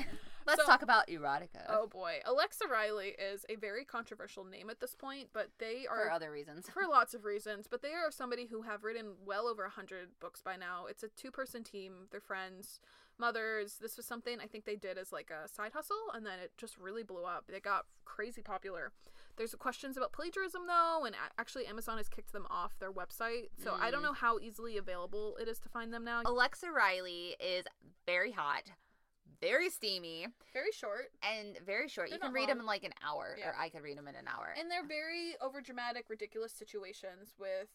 [0.49, 1.65] let's So- talk about erotica.
[1.69, 6.05] Oh boy, Alexa Riley is a very controversial name at this point, but they are
[6.05, 6.69] for other reasons.
[6.69, 7.67] for lots of reasons.
[7.67, 10.85] But they are somebody who have written well over a hundred books by now.
[10.87, 12.07] It's a two-person team.
[12.11, 12.79] They're friends,
[13.17, 13.77] mothers.
[13.79, 16.51] This was something I think they did as like a side hustle, and then it
[16.57, 17.45] just really blew up.
[17.47, 18.91] They got crazy popular.
[19.35, 23.73] There's questions about plagiarism though, and actually Amazon has kicked them off their website, so
[23.79, 24.05] I don't Mm.
[24.07, 26.23] know how easily available it is to find them now.
[26.25, 27.65] Alexa Riley is
[28.05, 28.63] very hot,
[29.41, 31.11] very steamy, Very short.
[31.23, 32.09] and very short.
[32.09, 33.49] They're you can read them in like an hour, Yeah.
[33.49, 34.53] or I could read them in an hour.
[34.57, 37.67] and they're very overdramatic ridiculous situations with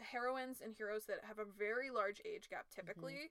[0.00, 2.80] heroines and heroes that have a very large age gap mm-hmm.
[2.80, 3.30] typically.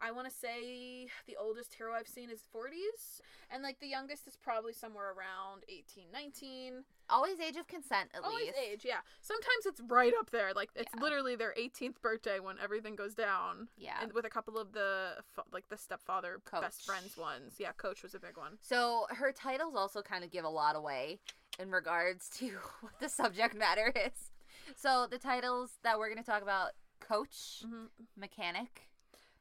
[0.00, 4.26] I want to say the oldest hero I've seen is 40s, and like the youngest
[4.26, 6.84] is probably somewhere around 18, 19.
[7.10, 8.58] Always age of consent, at Always least.
[8.58, 8.98] age, yeah.
[9.22, 10.52] Sometimes it's right up there.
[10.54, 11.02] Like it's Yeah.
[11.02, 13.68] literally their 18th birthday when everything goes down.
[13.76, 13.96] Yeah.
[14.02, 15.16] And with a couple of the
[15.52, 16.60] like the stepfather Coach.
[16.62, 17.54] best friends ones.
[17.58, 18.58] Yeah, coach was a big one.
[18.62, 21.18] So her titles also kind of give a lot away
[21.58, 22.50] in regards to
[22.82, 24.30] what the subject matter is.
[24.76, 28.87] So the titles that we're going to talk about coach, hmm mechanic,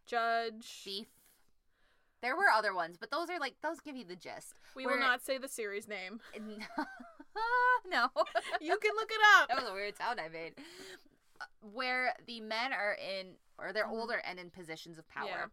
[0.07, 0.65] Judge.
[0.83, 1.07] thief.
[2.21, 4.59] There were other ones, but those are like those give you the gist.
[4.75, 6.19] We Where- will not say the series name.
[7.89, 8.07] no.
[8.61, 9.47] You can look it up.
[9.49, 10.53] that was a weird sound I made.
[11.39, 13.91] Uh, Where the men are in, or they're Mhm.
[13.99, 15.27] older and in positions of power.
[15.27, 15.45] Yeah.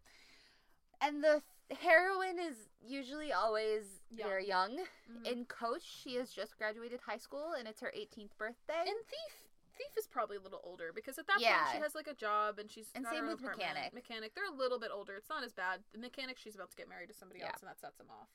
[1.06, 1.42] And the
[1.80, 4.28] heroine is usually always Young.
[4.28, 4.86] very young.
[5.10, 5.26] Mhm.
[5.26, 8.82] In Coach, she has just graduated high school and it's her 18th birthday.
[8.86, 9.43] In Thief
[9.76, 11.64] Thief is probably a little older because at that Yeah.
[11.64, 13.68] point she has like a job and she's And same with apartment.
[13.74, 13.92] Mechanic.
[13.94, 15.16] Mechanic, they're a little bit older.
[15.16, 15.82] It's not as bad.
[15.92, 17.48] The mechanic, she's about to get married to somebody Yeah.
[17.48, 18.28] else, and that sets them off.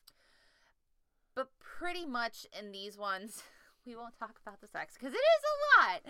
[1.35, 3.43] but pretty much in these ones,
[3.85, 6.03] we won't talk about the sex because it is a lot.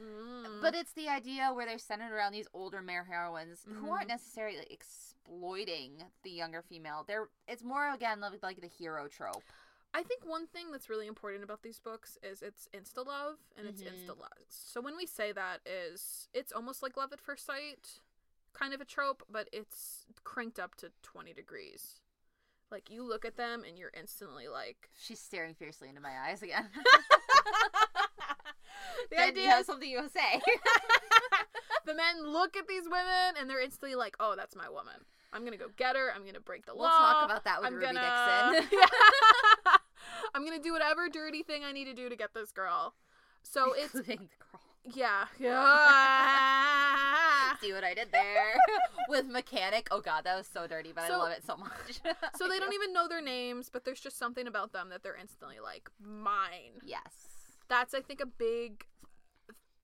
[0.00, 0.62] Mm.
[0.62, 3.90] But it's the idea where they're centered around these older male heroines who Mhm.
[3.90, 7.02] aren't necessarily exploiting the younger female.
[7.02, 9.42] They're it's more again like, like the hero trope.
[9.94, 13.66] I think one thing that's really important about these books is it's insta love and
[13.66, 13.88] it's Mhm.
[13.92, 14.44] insta love.
[14.48, 18.00] So when we say that is it's almost like love at first sight,
[18.52, 22.00] kind of a trope, but it's cranked up to twenty degrees.
[22.70, 26.42] Like you look at them and you're instantly like She's staring fiercely into my eyes
[26.42, 26.68] again.
[29.10, 30.40] the do idea you have something you to say?
[31.86, 34.94] the men look at these women and they're instantly like, "Oh, that's my woman.
[35.32, 36.12] I'm gonna go get her.
[36.14, 36.98] I'm gonna break the we'll law.
[36.98, 39.72] talk about that with I'm Ruby gonna, Dixon.
[40.38, 42.94] I'm gonna do whatever dirty thing I need to do to get this girl."
[43.42, 44.60] So it's Including the girl.
[44.94, 45.56] yeah, yeah.
[47.60, 48.54] See what I did there
[49.08, 49.88] with mechanic.
[49.90, 52.00] Oh god, that was so dirty, but I love it so much.
[52.36, 55.16] so they don't even know their names, but there's just something about them that they're
[55.20, 56.80] instantly like mine.
[56.84, 57.02] Yes.
[57.68, 58.86] That's I think a big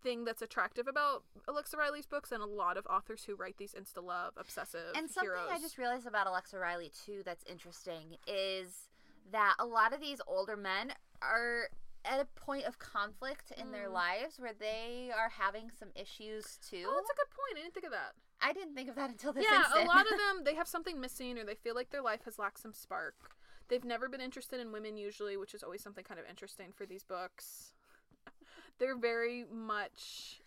[0.04, 3.74] thing that's attractive about Alexa Riley's books and a lot of authors who write these
[3.74, 5.48] insta love obsessive And something heroes.
[5.50, 8.90] I just realized about Alexa Riley too that's interesting is
[9.32, 11.68] that a lot of these older men are
[12.04, 13.92] at a point of conflict in their Mm.
[13.94, 16.84] lives where they are having some issues too.
[16.86, 17.56] Oh, that's a good point.
[17.56, 18.14] I didn't think of that.
[18.42, 19.84] I didn't think of that until this yeah, instant.
[19.84, 22.38] a lot of them they have something missing or they feel like their life has
[22.38, 23.14] lacked some spark.
[23.68, 26.84] They've never been interested in women usually, which is always something kind of interesting for
[26.84, 27.72] these books.
[28.78, 30.42] They're very much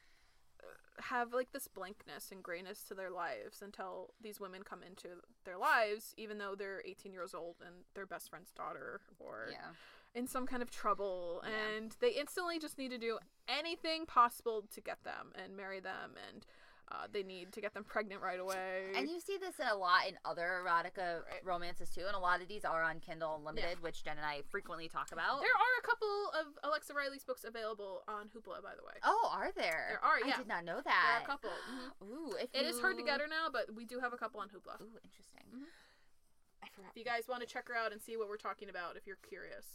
[1.00, 5.08] have like this blankness and grayness to their lives until these women come into
[5.46, 9.70] their lives even though they're 18 years old and their best friend's daughter or yeah.
[10.16, 11.78] in some kind of trouble Yeah.
[11.78, 16.16] and they instantly just need to do anything possible to get them and marry them
[16.32, 16.46] and
[16.90, 20.08] uh, they need to get them pregnant right away And you see this a lot
[20.08, 21.44] in other erotica Right.
[21.44, 24.42] romances too, and a lot of these are on Kindle Unlimited, which Jen and I
[24.50, 25.42] frequently talk about.
[25.42, 28.94] There are a couple of Alexa Riley's books available on Hoopla, by the way.
[29.04, 30.00] oh, are there?
[30.00, 30.84] There are, Yeah, I did not know that.
[30.86, 31.50] There are a couple.
[31.50, 32.08] Mhm.
[32.32, 34.40] Ooh, if It is hard to get her now, but we do have a couple
[34.40, 34.80] on Hoopla.
[34.82, 35.44] Ooh, interesting.
[35.54, 35.66] Mhm.
[36.64, 36.92] I forgot.
[36.92, 39.06] If you guys want to check her out and see what we're talking about, if
[39.06, 39.66] you're curious.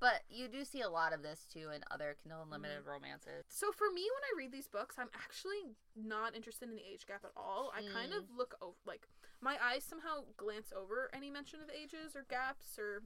[0.00, 2.90] But you do see a lot of this too in other Kindle Unlimited Mm-hmm.
[2.90, 3.44] romances.
[3.48, 7.06] So for me, when I read these books, I'm actually not interested in the age
[7.06, 7.72] gap at all.
[7.74, 9.08] I kind of look over, like,
[9.40, 13.02] my eyes somehow glance over any mention of ages or gaps or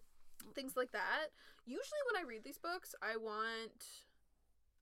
[0.55, 1.33] things like that.
[1.64, 3.85] Usually, when I read these books, I want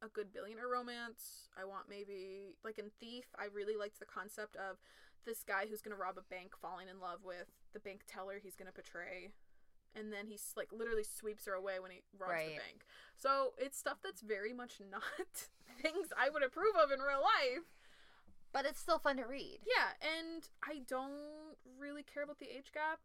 [0.02, 1.48] a good billionaire romance.
[1.60, 4.78] I want maybe, like in Thief, I really liked the concept of
[5.26, 8.40] this guy who's going to rob a bank falling in love with the bank teller
[8.42, 9.28] he's going to portray.
[9.96, 12.86] And then he's like literally sweeps her away when he robs the bank.
[13.16, 15.02] So it's stuff that's very much not
[15.82, 17.64] things I would approve of in real life.
[18.52, 19.60] But it's still fun to read.
[19.64, 22.98] Yeah, and I don't really care about the age gap.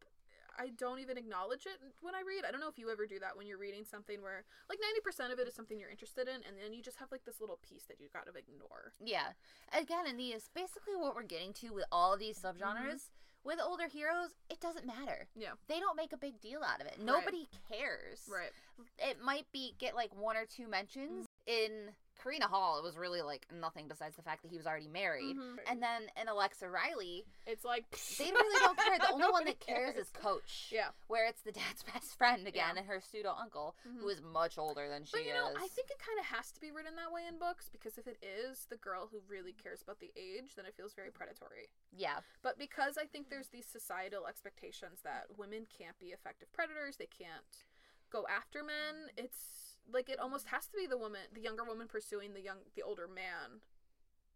[0.57, 2.45] I don't even acknowledge it when I read.
[2.47, 5.31] I don't know if you ever do that when you're reading something where like 90%
[5.31, 7.59] of it is something you're interested in and then you just have like this little
[7.67, 8.93] piece that you got to ignore.
[9.03, 9.35] Yeah.
[9.73, 13.43] Again, in these, basically what we're getting to with all of these subgenres, mm-hmm.
[13.45, 15.27] with older heroes, it doesn't matter.
[15.35, 15.59] Yeah.
[15.67, 16.99] They don't make a big deal out of it.
[17.03, 18.21] Nobody cares.
[18.29, 18.51] Right.
[18.97, 21.25] It might be get like one or two mentions.
[21.25, 21.31] Mm-hmm.
[21.47, 21.71] In
[22.21, 25.35] Karina Halle, it was really like nothing besides the fact that he was already married.
[25.37, 25.57] Mhm.
[25.69, 27.85] And then in Alexa Riley, It's like
[28.17, 28.97] they really don't care.
[28.97, 30.69] The only one that cares, is Coach.
[30.71, 30.89] Yeah.
[31.07, 32.79] Where it's the dad's best friend again Yeah.
[32.79, 33.99] and her pseudo uncle, Mhm.
[33.99, 35.55] who is much older than she But you know, is.
[35.59, 38.07] I think it kind of has to be written that way in books because if
[38.07, 41.69] it is the girl who really cares about the age, then it feels very predatory.
[41.91, 42.21] yeah.
[42.41, 47.07] But because I think there's these societal expectations that women can't be effective predators, they
[47.07, 47.65] can't
[48.09, 51.87] go after men, it's like it almost has to be the woman, the younger woman
[51.87, 53.61] pursuing the young the older man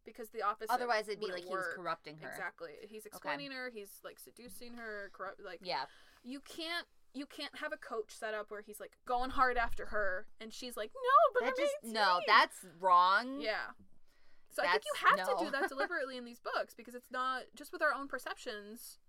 [0.05, 0.71] because the opposite.
[0.73, 2.29] Otherwise, it'd be like wouldn't he was corrupting her.
[2.29, 2.71] Exactly.
[2.87, 3.69] He's exploiting her.
[3.73, 5.09] He's like seducing her.
[5.13, 5.41] Corrupt.
[5.43, 5.83] Like Yeah.
[6.23, 6.87] you can't.
[7.15, 10.53] You can't have a coach set up where he's like going hard after her, and
[10.53, 12.19] she's like, "No, but That I'm just 18." no.
[12.27, 13.41] That's wrong.
[13.41, 13.71] Yeah.
[14.51, 17.09] So I think you That's- have to do that deliberately in these books because it's
[17.11, 18.99] not just with our own perceptions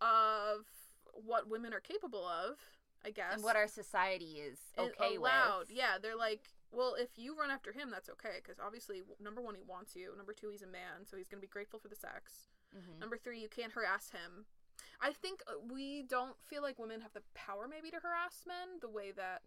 [0.00, 0.66] of
[1.12, 2.56] what women are capable of.
[3.04, 5.68] I guess And what our society is okay allowed.
[5.68, 5.70] with.
[5.72, 9.54] Yeah, they're like, well, if you run after him, that's okay because obviously, number one,
[9.54, 10.12] he wants you.
[10.16, 12.48] Number two, he's a man, so he's gonna be grateful for the sex.
[12.76, 12.98] Mhm.
[13.00, 14.46] Number three, you can't harass him.
[15.00, 18.78] I think uh, we don't feel like women have the power maybe to harass men
[18.80, 19.42] the way that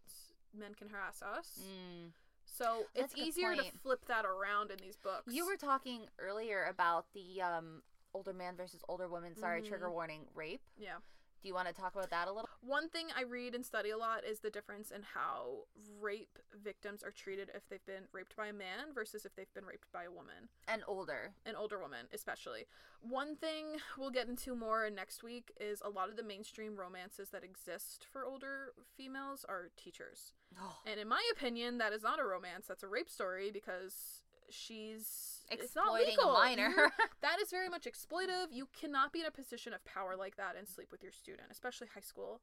[0.53, 1.59] men can harass us.
[1.63, 2.11] Mm.
[2.45, 5.31] So That's it's easier to flip that around in these books.
[5.33, 7.83] You were talking earlier about the um
[8.13, 9.35] older man versus older woman.
[9.35, 9.67] Sorry, Mhm.
[9.67, 10.27] trigger warning.
[10.35, 10.61] Rape.
[10.77, 10.97] yeah.
[11.43, 12.49] Do you want to talk about that a little?
[12.61, 15.65] One thing I read and study a lot is the difference in how
[16.01, 19.65] rape victims are treated if they've been raped by a man versus if they've been
[19.65, 21.33] raped by a woman, And older.
[21.45, 22.65] an older woman especially.
[23.01, 23.65] One thing
[23.97, 28.07] we'll get into more next week is a lot of the mainstream romances that exist
[28.09, 30.31] for older females are teachers.
[30.57, 34.22] Oh, And in my opinion, that is not a romance, that's a rape story because
[34.49, 36.29] she's it's not exploiting legal.
[36.35, 36.73] a minor.
[37.21, 38.47] That is very much exploitive.
[38.51, 41.47] You cannot be in a position of power like that and sleep with your student,
[41.51, 42.41] especially high school.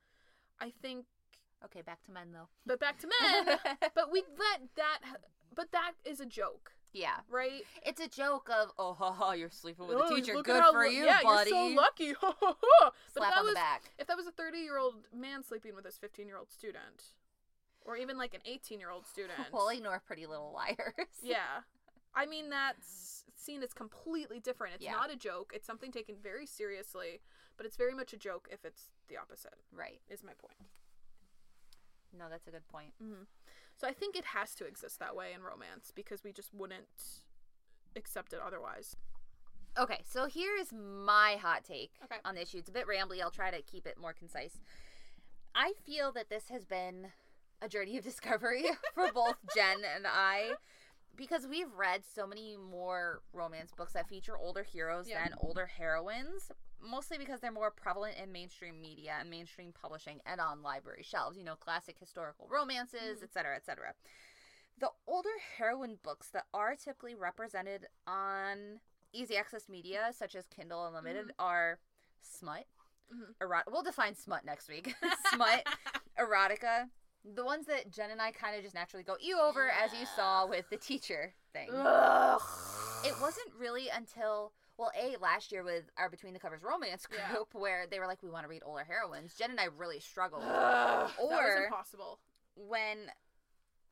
[0.60, 1.06] I think
[1.64, 2.48] okay, back to men though.
[2.66, 3.58] but back to men.
[3.94, 5.00] but we let that.
[5.54, 7.62] But that is a joke, yeah, right?
[7.84, 10.34] it's a joke of oh, ha, ha, you're sleeping with Oh, a teacher.
[10.42, 11.50] Good how for you, yeah, buddy.
[11.50, 12.12] you're so lucky.
[12.20, 13.90] but Slap if that on was the back.
[13.98, 17.02] if that was a 30 year old man sleeping with his 15 year old student,
[17.82, 21.08] or even like an 18 year old student, We'll ignore Pretty Little Liars.
[21.22, 21.62] yeah.
[22.14, 22.74] I mean that
[23.36, 24.74] scene is completely different.
[24.74, 24.92] It's Yeah.
[24.92, 25.52] not a joke.
[25.54, 27.20] It's something taken very seriously,
[27.56, 29.54] but it's very much a joke if it's the opposite.
[29.72, 30.00] right.
[30.08, 30.56] Is my point.
[32.16, 32.92] No, that's a good point.
[33.00, 33.22] hmm
[33.76, 36.88] So I think it has to exist that way in romance because we just wouldn't
[37.96, 38.96] accept it otherwise.
[39.78, 42.16] Okay, so here's my hot take Okay.
[42.24, 42.58] on the issue.
[42.58, 43.22] It's a bit rambly.
[43.22, 44.60] I'll try to keep it more concise.
[45.54, 47.12] I feel that this has been
[47.62, 50.54] a journey of discovery for both Jen and I
[51.16, 55.22] because we've read so many more romance books that feature older heroes Yeah.
[55.24, 56.50] than older heroines,
[56.80, 61.36] mostly because they're more prevalent in mainstream media and mainstream publishing and on library shelves,
[61.36, 63.94] you know, classic historical romances, etc., etc.
[64.78, 68.80] The older heroine books that are typically represented on
[69.12, 71.78] easy access media such as Kindle Unlimited are
[72.22, 72.64] smut,
[73.12, 73.34] Mhm.
[73.40, 74.94] erot- we'll define smut next week.
[75.34, 75.66] smut,
[76.18, 76.88] erotica,
[77.24, 80.06] the ones that Jen and I kind of just naturally go you over, as you
[80.16, 81.68] saw with the teacher thing.
[81.72, 82.40] Ugh.
[83.04, 87.20] It wasn't really until well, a last year with our Between the Covers romance group
[87.20, 87.36] Yeah.
[87.52, 89.34] where they were like, we want to read older heroines.
[89.34, 92.18] Jen and I really struggled Ugh, that was Or- impossible.
[92.56, 93.10] when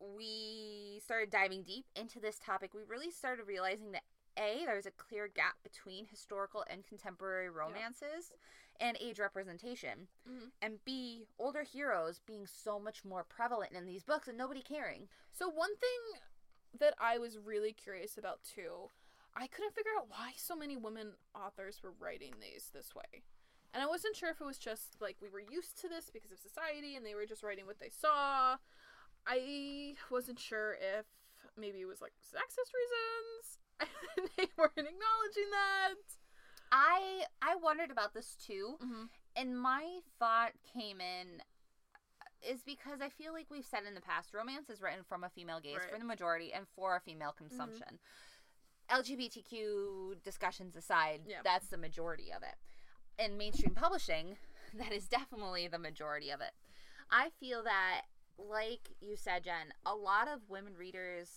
[0.00, 2.72] we started diving deep into this topic.
[2.74, 4.02] We really started realizing that
[4.38, 8.30] a there's a clear gap between historical and contemporary romances
[8.80, 10.52] and age representation, Mhm.
[10.62, 15.08] and b older heroes being so much more prevalent in these books and nobody caring.
[15.32, 16.20] So one thing
[16.74, 18.90] that I was really curious about too,
[19.34, 23.22] I couldn't figure out why so many women authors were writing these this way.
[23.72, 26.32] And I wasn't sure if it was just like we were used to this because
[26.32, 28.58] of society and they were just writing what they saw.
[29.26, 31.06] I wasn't sure if
[31.56, 33.58] maybe it was like sexist reasons.
[34.36, 35.94] they weren't acknowledging that.
[36.72, 38.76] I I wondered about this too.
[38.82, 39.04] Mm-hmm.
[39.36, 41.42] and my thought came in
[42.48, 45.28] is because I feel like we've said in the past, romance is written from a
[45.28, 45.82] female gaze Right.
[45.86, 45.94] Mm-hmm.
[45.94, 47.98] for the majority and for a female consumption.
[48.90, 51.40] LGBTQ discussions aside, Yeah.
[51.44, 52.54] that's the majority of it.
[53.22, 54.36] In mainstream publishing,
[54.78, 56.52] that is definitely the majority of it.
[57.10, 58.02] I feel that,
[58.38, 61.30] like you said, Jen, a lot of women readers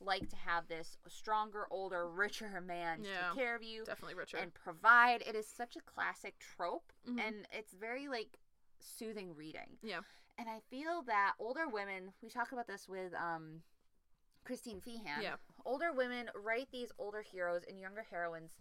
[0.00, 3.28] like to have this stronger, older, richer man Yeah.
[3.28, 4.38] take care of you Definitely richer.
[4.38, 5.22] and provide.
[5.22, 7.20] It is such a classic trope, Mhm.
[7.20, 8.38] and it's very like
[8.78, 9.78] soothing reading.
[9.82, 10.00] Yeah.
[10.38, 13.62] And I feel that older women, we talk about this with um
[14.44, 15.20] Christine Feehan.
[15.22, 15.36] Yeah.
[15.66, 18.56] Older women write these older heroes and younger heroines.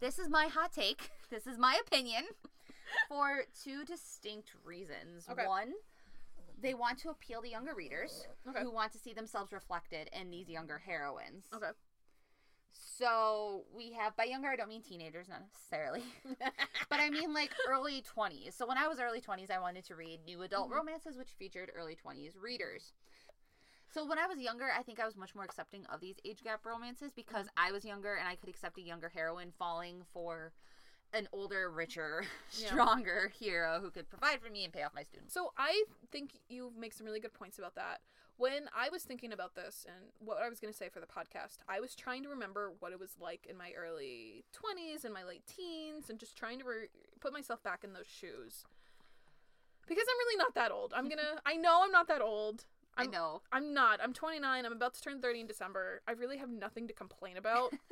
[0.00, 1.10] This is my hot take.
[1.30, 2.26] This is my opinion
[3.08, 5.26] for two distinct reasons.
[5.28, 5.46] Okay.
[5.46, 5.74] One,
[6.60, 8.60] they want to appeal to younger readers Okay.
[8.62, 11.44] who want to see themselves reflected in these younger heroines.
[11.54, 11.70] okay.
[12.72, 16.02] So we have by younger I don't mean teenagers, not necessarily.
[16.90, 18.54] but I mean like early 20s.
[18.54, 20.74] So when I was early 20s, I wanted to read new adult Mhm.
[20.74, 22.92] romances which featured early 20s readers.
[23.90, 26.42] So when I was younger, I think I was much more accepting of these age
[26.44, 30.52] gap romances because I was younger and I could accept a younger heroine falling for
[31.12, 32.68] an older, richer, Yeah.
[32.68, 35.32] stronger hero who could provide for me and pay off my students.
[35.34, 38.00] So I think you make some really good points about that.
[38.36, 41.06] When I was thinking about this and what I was going to say for the
[41.06, 45.12] podcast, I was trying to remember what it was like in my early 20s and
[45.12, 46.88] my late teens and just trying to re-
[47.20, 48.64] put myself back in those shoes.
[49.88, 50.92] Because I'm really not that old.
[50.94, 52.66] I'm going to I know I'm not that old.
[52.96, 53.42] I I'm- know.
[53.50, 53.98] I'm not.
[54.02, 54.64] I'm 29.
[54.66, 56.02] I'm about to turn 30 in December.
[56.06, 57.72] I really have nothing to complain about.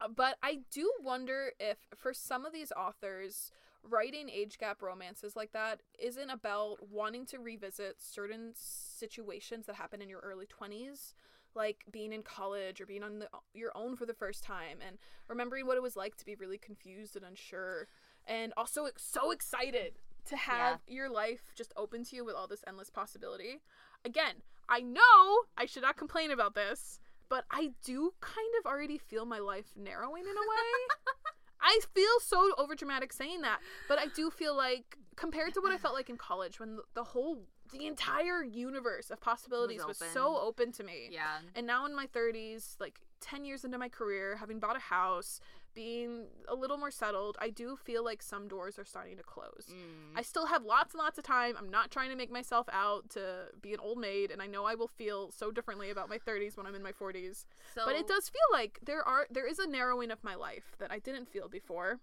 [0.00, 3.50] Uh, but I do wonder if, for some of these authors,
[3.82, 10.02] writing age gap romances like that isn't about wanting to revisit certain situations that happen
[10.02, 11.14] in your early 20s
[11.54, 14.98] like being in college or being on the, your own for the first time and
[15.28, 17.88] remembering what it was like to be really confused and unsure.
[18.26, 19.94] And also so excited
[20.26, 23.60] to have your life just open to you with all this endless possibility.
[24.04, 28.98] Again i know i should not complain about this but i do kind of already
[28.98, 30.96] feel my life narrowing in a way
[31.60, 33.58] I feel so overdramatic saying that,
[33.88, 37.02] but I do feel like compared to what I felt like in college when the,
[37.02, 40.12] whole the entire universe of possibilities was, open.
[40.14, 41.08] so open to me.
[41.10, 41.38] Yeah.
[41.54, 45.40] And now in my 30s, like 10 years into my career, having bought a house,
[45.78, 49.66] being a little more settled, I do feel like some doors are starting to close.
[49.70, 50.18] Mm.
[50.18, 51.54] I still have lots and lots of time.
[51.56, 54.64] I'm not trying to make myself out to be an old maid, and I know
[54.64, 57.44] I will feel so differently about my 30s when I'm in my 40s
[57.76, 60.74] so, but it does feel like there are there is a narrowing of my life
[60.80, 62.00] that I didn't feel before.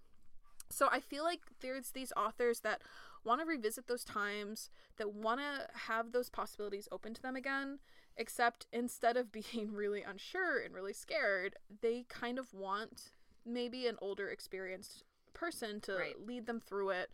[0.70, 2.80] So I feel like there's these authors that
[3.24, 7.80] want to revisit those times, that want to have those possibilities open to them again,
[8.16, 13.12] except instead of being really unsure and really scared, they kind of want
[13.46, 16.20] maybe an older experienced person to Right.
[16.20, 17.10] lead them through it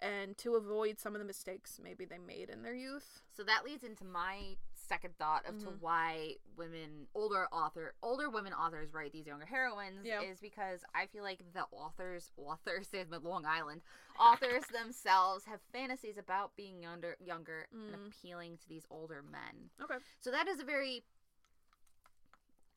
[0.00, 3.22] and to avoid some of the mistakes maybe they made in their youth.
[3.32, 5.78] So that leads into my second thought of to Mhm.
[5.80, 10.22] why women, older author, older women authors write these younger heroines Yeah.
[10.22, 13.82] is because I feel like the authors, authors, my Long Island,
[14.18, 18.06] authors themselves have fantasies about being younger, younger and Mm.
[18.08, 19.70] appealing to these older men.
[19.80, 19.98] Okay.
[20.20, 21.04] So that is a very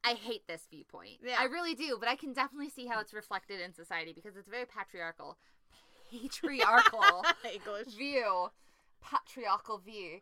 [0.03, 1.19] I hate this viewpoint.
[1.25, 1.37] Yeah.
[1.39, 4.49] I really do, but I can definitely see how it's reflected in society because it's
[4.49, 5.37] very patriarchal.
[6.11, 7.23] Patriarchal
[7.53, 7.93] English.
[7.95, 8.47] view.
[9.01, 10.19] Patriarchal view.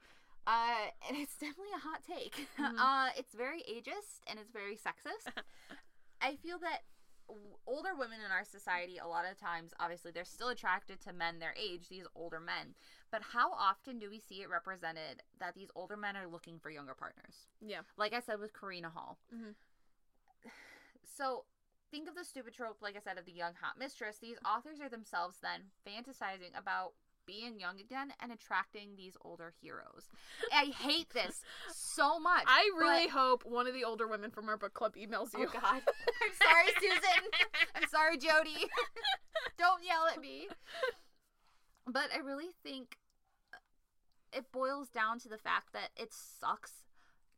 [0.47, 2.47] Uh, and it's definitely a hot take.
[2.57, 2.75] Mhm.
[2.79, 5.31] Uh, it's very ageist and it's very sexist.
[6.21, 6.79] I feel that
[7.27, 11.13] w- older women in our society, a lot of times, obviously, they're still attracted to
[11.13, 12.73] men their age, these older men.
[13.11, 16.69] But how often do we see it represented that these older men are looking for
[16.71, 17.47] younger partners?
[17.61, 17.81] Yeah.
[17.97, 19.17] Like I said with Karina Halle.
[19.33, 19.53] Mhm.
[21.03, 21.45] So
[21.91, 24.17] think of the stupid trope, like I said, of the young hot mistress.
[24.21, 26.93] These authors are themselves then fantasizing about
[27.27, 30.09] being young again and attracting these older heroes.
[30.53, 32.43] I hate this so much.
[32.47, 35.47] I really but- hope one of the older women from our book club emails you.
[35.47, 35.63] Oh God!
[36.23, 37.29] I'm sorry, Susan.
[37.75, 38.67] I'm sorry, Jody.
[39.57, 40.47] Don't yell at me.
[41.87, 42.97] But I really think
[44.33, 46.71] it boils down to the fact that it sucks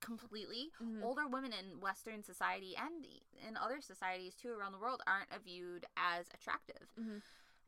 [0.04, 0.72] completely.
[0.82, 1.01] Mhm.
[1.04, 3.06] Older women in Western society and
[3.47, 7.22] in other societies too around the world aren't viewed as attractive, Mhm.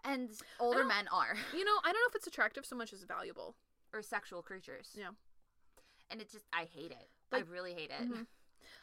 [0.03, 3.03] and older men are, You know, I don't know if it's attractive so much as
[3.03, 3.55] valuable.
[3.93, 4.91] or sexual creatures.
[4.93, 5.11] Yeah.
[6.09, 7.09] And it just, I hate it.
[7.31, 8.01] Like- I really hate it.
[8.01, 8.27] Mhm.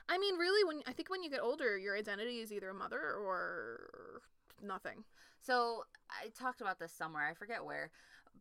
[0.09, 2.75] I mean, really, when I think when you get older, your identity is either a
[2.75, 4.23] mother or
[4.63, 5.05] nothing.
[5.41, 7.91] So I talked about this somewhere, I forget where,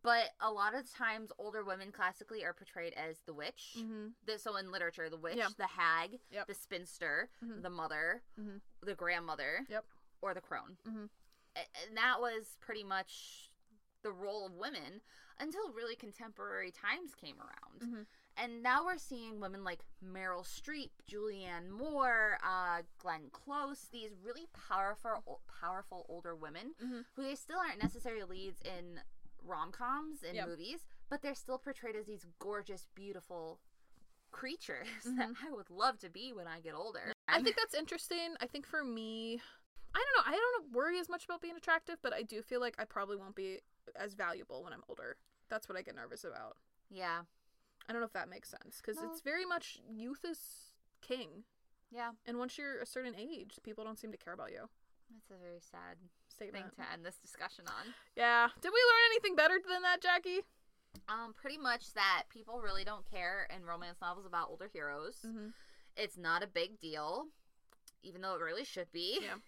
[0.02, 3.76] but a lot of times older women classically are portrayed as the witch.
[3.78, 4.08] Mm-hmm.
[4.26, 5.48] The, so in literature, the witch, Yeah.
[5.56, 6.46] the hag, Yep.
[6.46, 7.62] the spinster, Mhm.
[7.62, 8.60] the mother, Mhm.
[8.80, 9.84] the grandmother, Yep.
[10.20, 10.76] or the crone.
[10.84, 11.10] Mhm.
[11.54, 13.50] And that was pretty much
[14.02, 15.02] the role of women
[15.38, 17.80] until really contemporary times came around.
[17.82, 18.06] Mhm.
[18.36, 24.46] And now we're seeing women like Meryl Streep, Julianne Moore, uh, Glenn Close, these really
[24.46, 27.04] powerful, powerful older women Mhm.
[27.14, 29.02] who they still aren't necessarily leads in
[29.44, 30.48] rom coms and Yep.
[30.48, 30.80] movies,
[31.10, 33.60] but they're still portrayed as these gorgeous, beautiful
[34.30, 35.18] creatures Mm-hmm.
[35.18, 37.12] that I would love to be when I get older.
[37.28, 38.34] I think that's interesting.
[38.40, 39.40] I think for me,
[39.94, 40.32] I don't know.
[40.32, 43.16] I don't worry as much about being attractive, but I do feel like I probably
[43.16, 43.58] won't be
[43.96, 45.16] as valuable when I'm older.
[45.48, 46.56] That's what I get nervous about.
[46.90, 47.22] yeah,
[47.88, 49.08] I don't know if that makes sense because No.
[49.10, 51.44] it's very much youth is king,
[51.90, 54.68] yeah, and once you're a certain age, people don't seem to care about you.
[55.10, 55.96] that's a very sad
[56.32, 56.64] Statement.
[56.64, 57.94] thing to end this discussion on.
[58.16, 58.48] Yeah.
[58.60, 60.40] Did we learn anything better than that, Jackie?
[61.08, 65.16] Um, pretty much that people really don't care in romance novels about older heroes.
[65.26, 65.48] Mm-hmm.
[65.96, 67.26] It's not a big deal,
[68.02, 69.18] even though it really should be.
[69.22, 69.40] Yeah.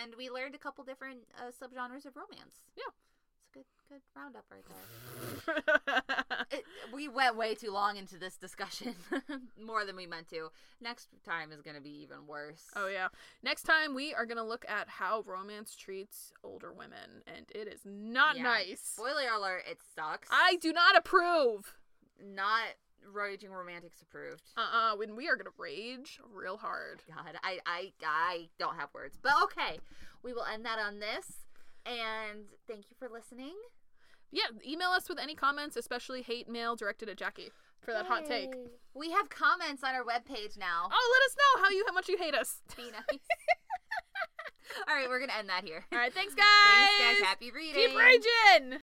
[0.00, 2.60] And we learned a couple different uh, subgenres of romance.
[2.76, 2.90] Yeah.
[3.54, 4.64] A good, good roundup right
[5.86, 6.44] there.
[6.50, 8.94] it, we went way too long into this discussion,
[9.62, 10.50] more than we meant to.
[10.80, 12.62] Next time is going to be even worse.
[12.76, 13.08] Oh yeah.
[13.42, 17.80] Next time we are gonna look at how romance treats older women, and it is
[17.84, 18.42] not Yeah.
[18.42, 18.80] nice.
[18.96, 20.28] Spoiler alert, it sucks.
[20.30, 21.74] I do not approve.
[22.22, 22.64] Not
[23.10, 24.42] Raging Romantics approved.
[24.56, 24.60] Uh
[24.92, 27.02] uh when we are gonna rage real hard.
[27.08, 29.16] God, I, I, I don't have words.
[29.22, 29.78] But okay,
[30.22, 31.47] we will end that on this.
[31.88, 33.54] And thank you for listening.
[34.30, 38.26] Yeah, email us with any comments, especially hate mail directed at Jackie for that hot
[38.26, 38.52] take.
[38.94, 40.90] We have comments on our webpage now.
[40.92, 42.60] Oh, let us know how you how much you hate us.
[42.76, 43.02] Be nice.
[44.88, 45.86] All right, we're gonna end that here.
[45.90, 46.44] All right, thanks guys.
[46.98, 47.28] Thanks, guys.
[47.28, 47.88] Happy reading.
[47.88, 48.80] Keep raging.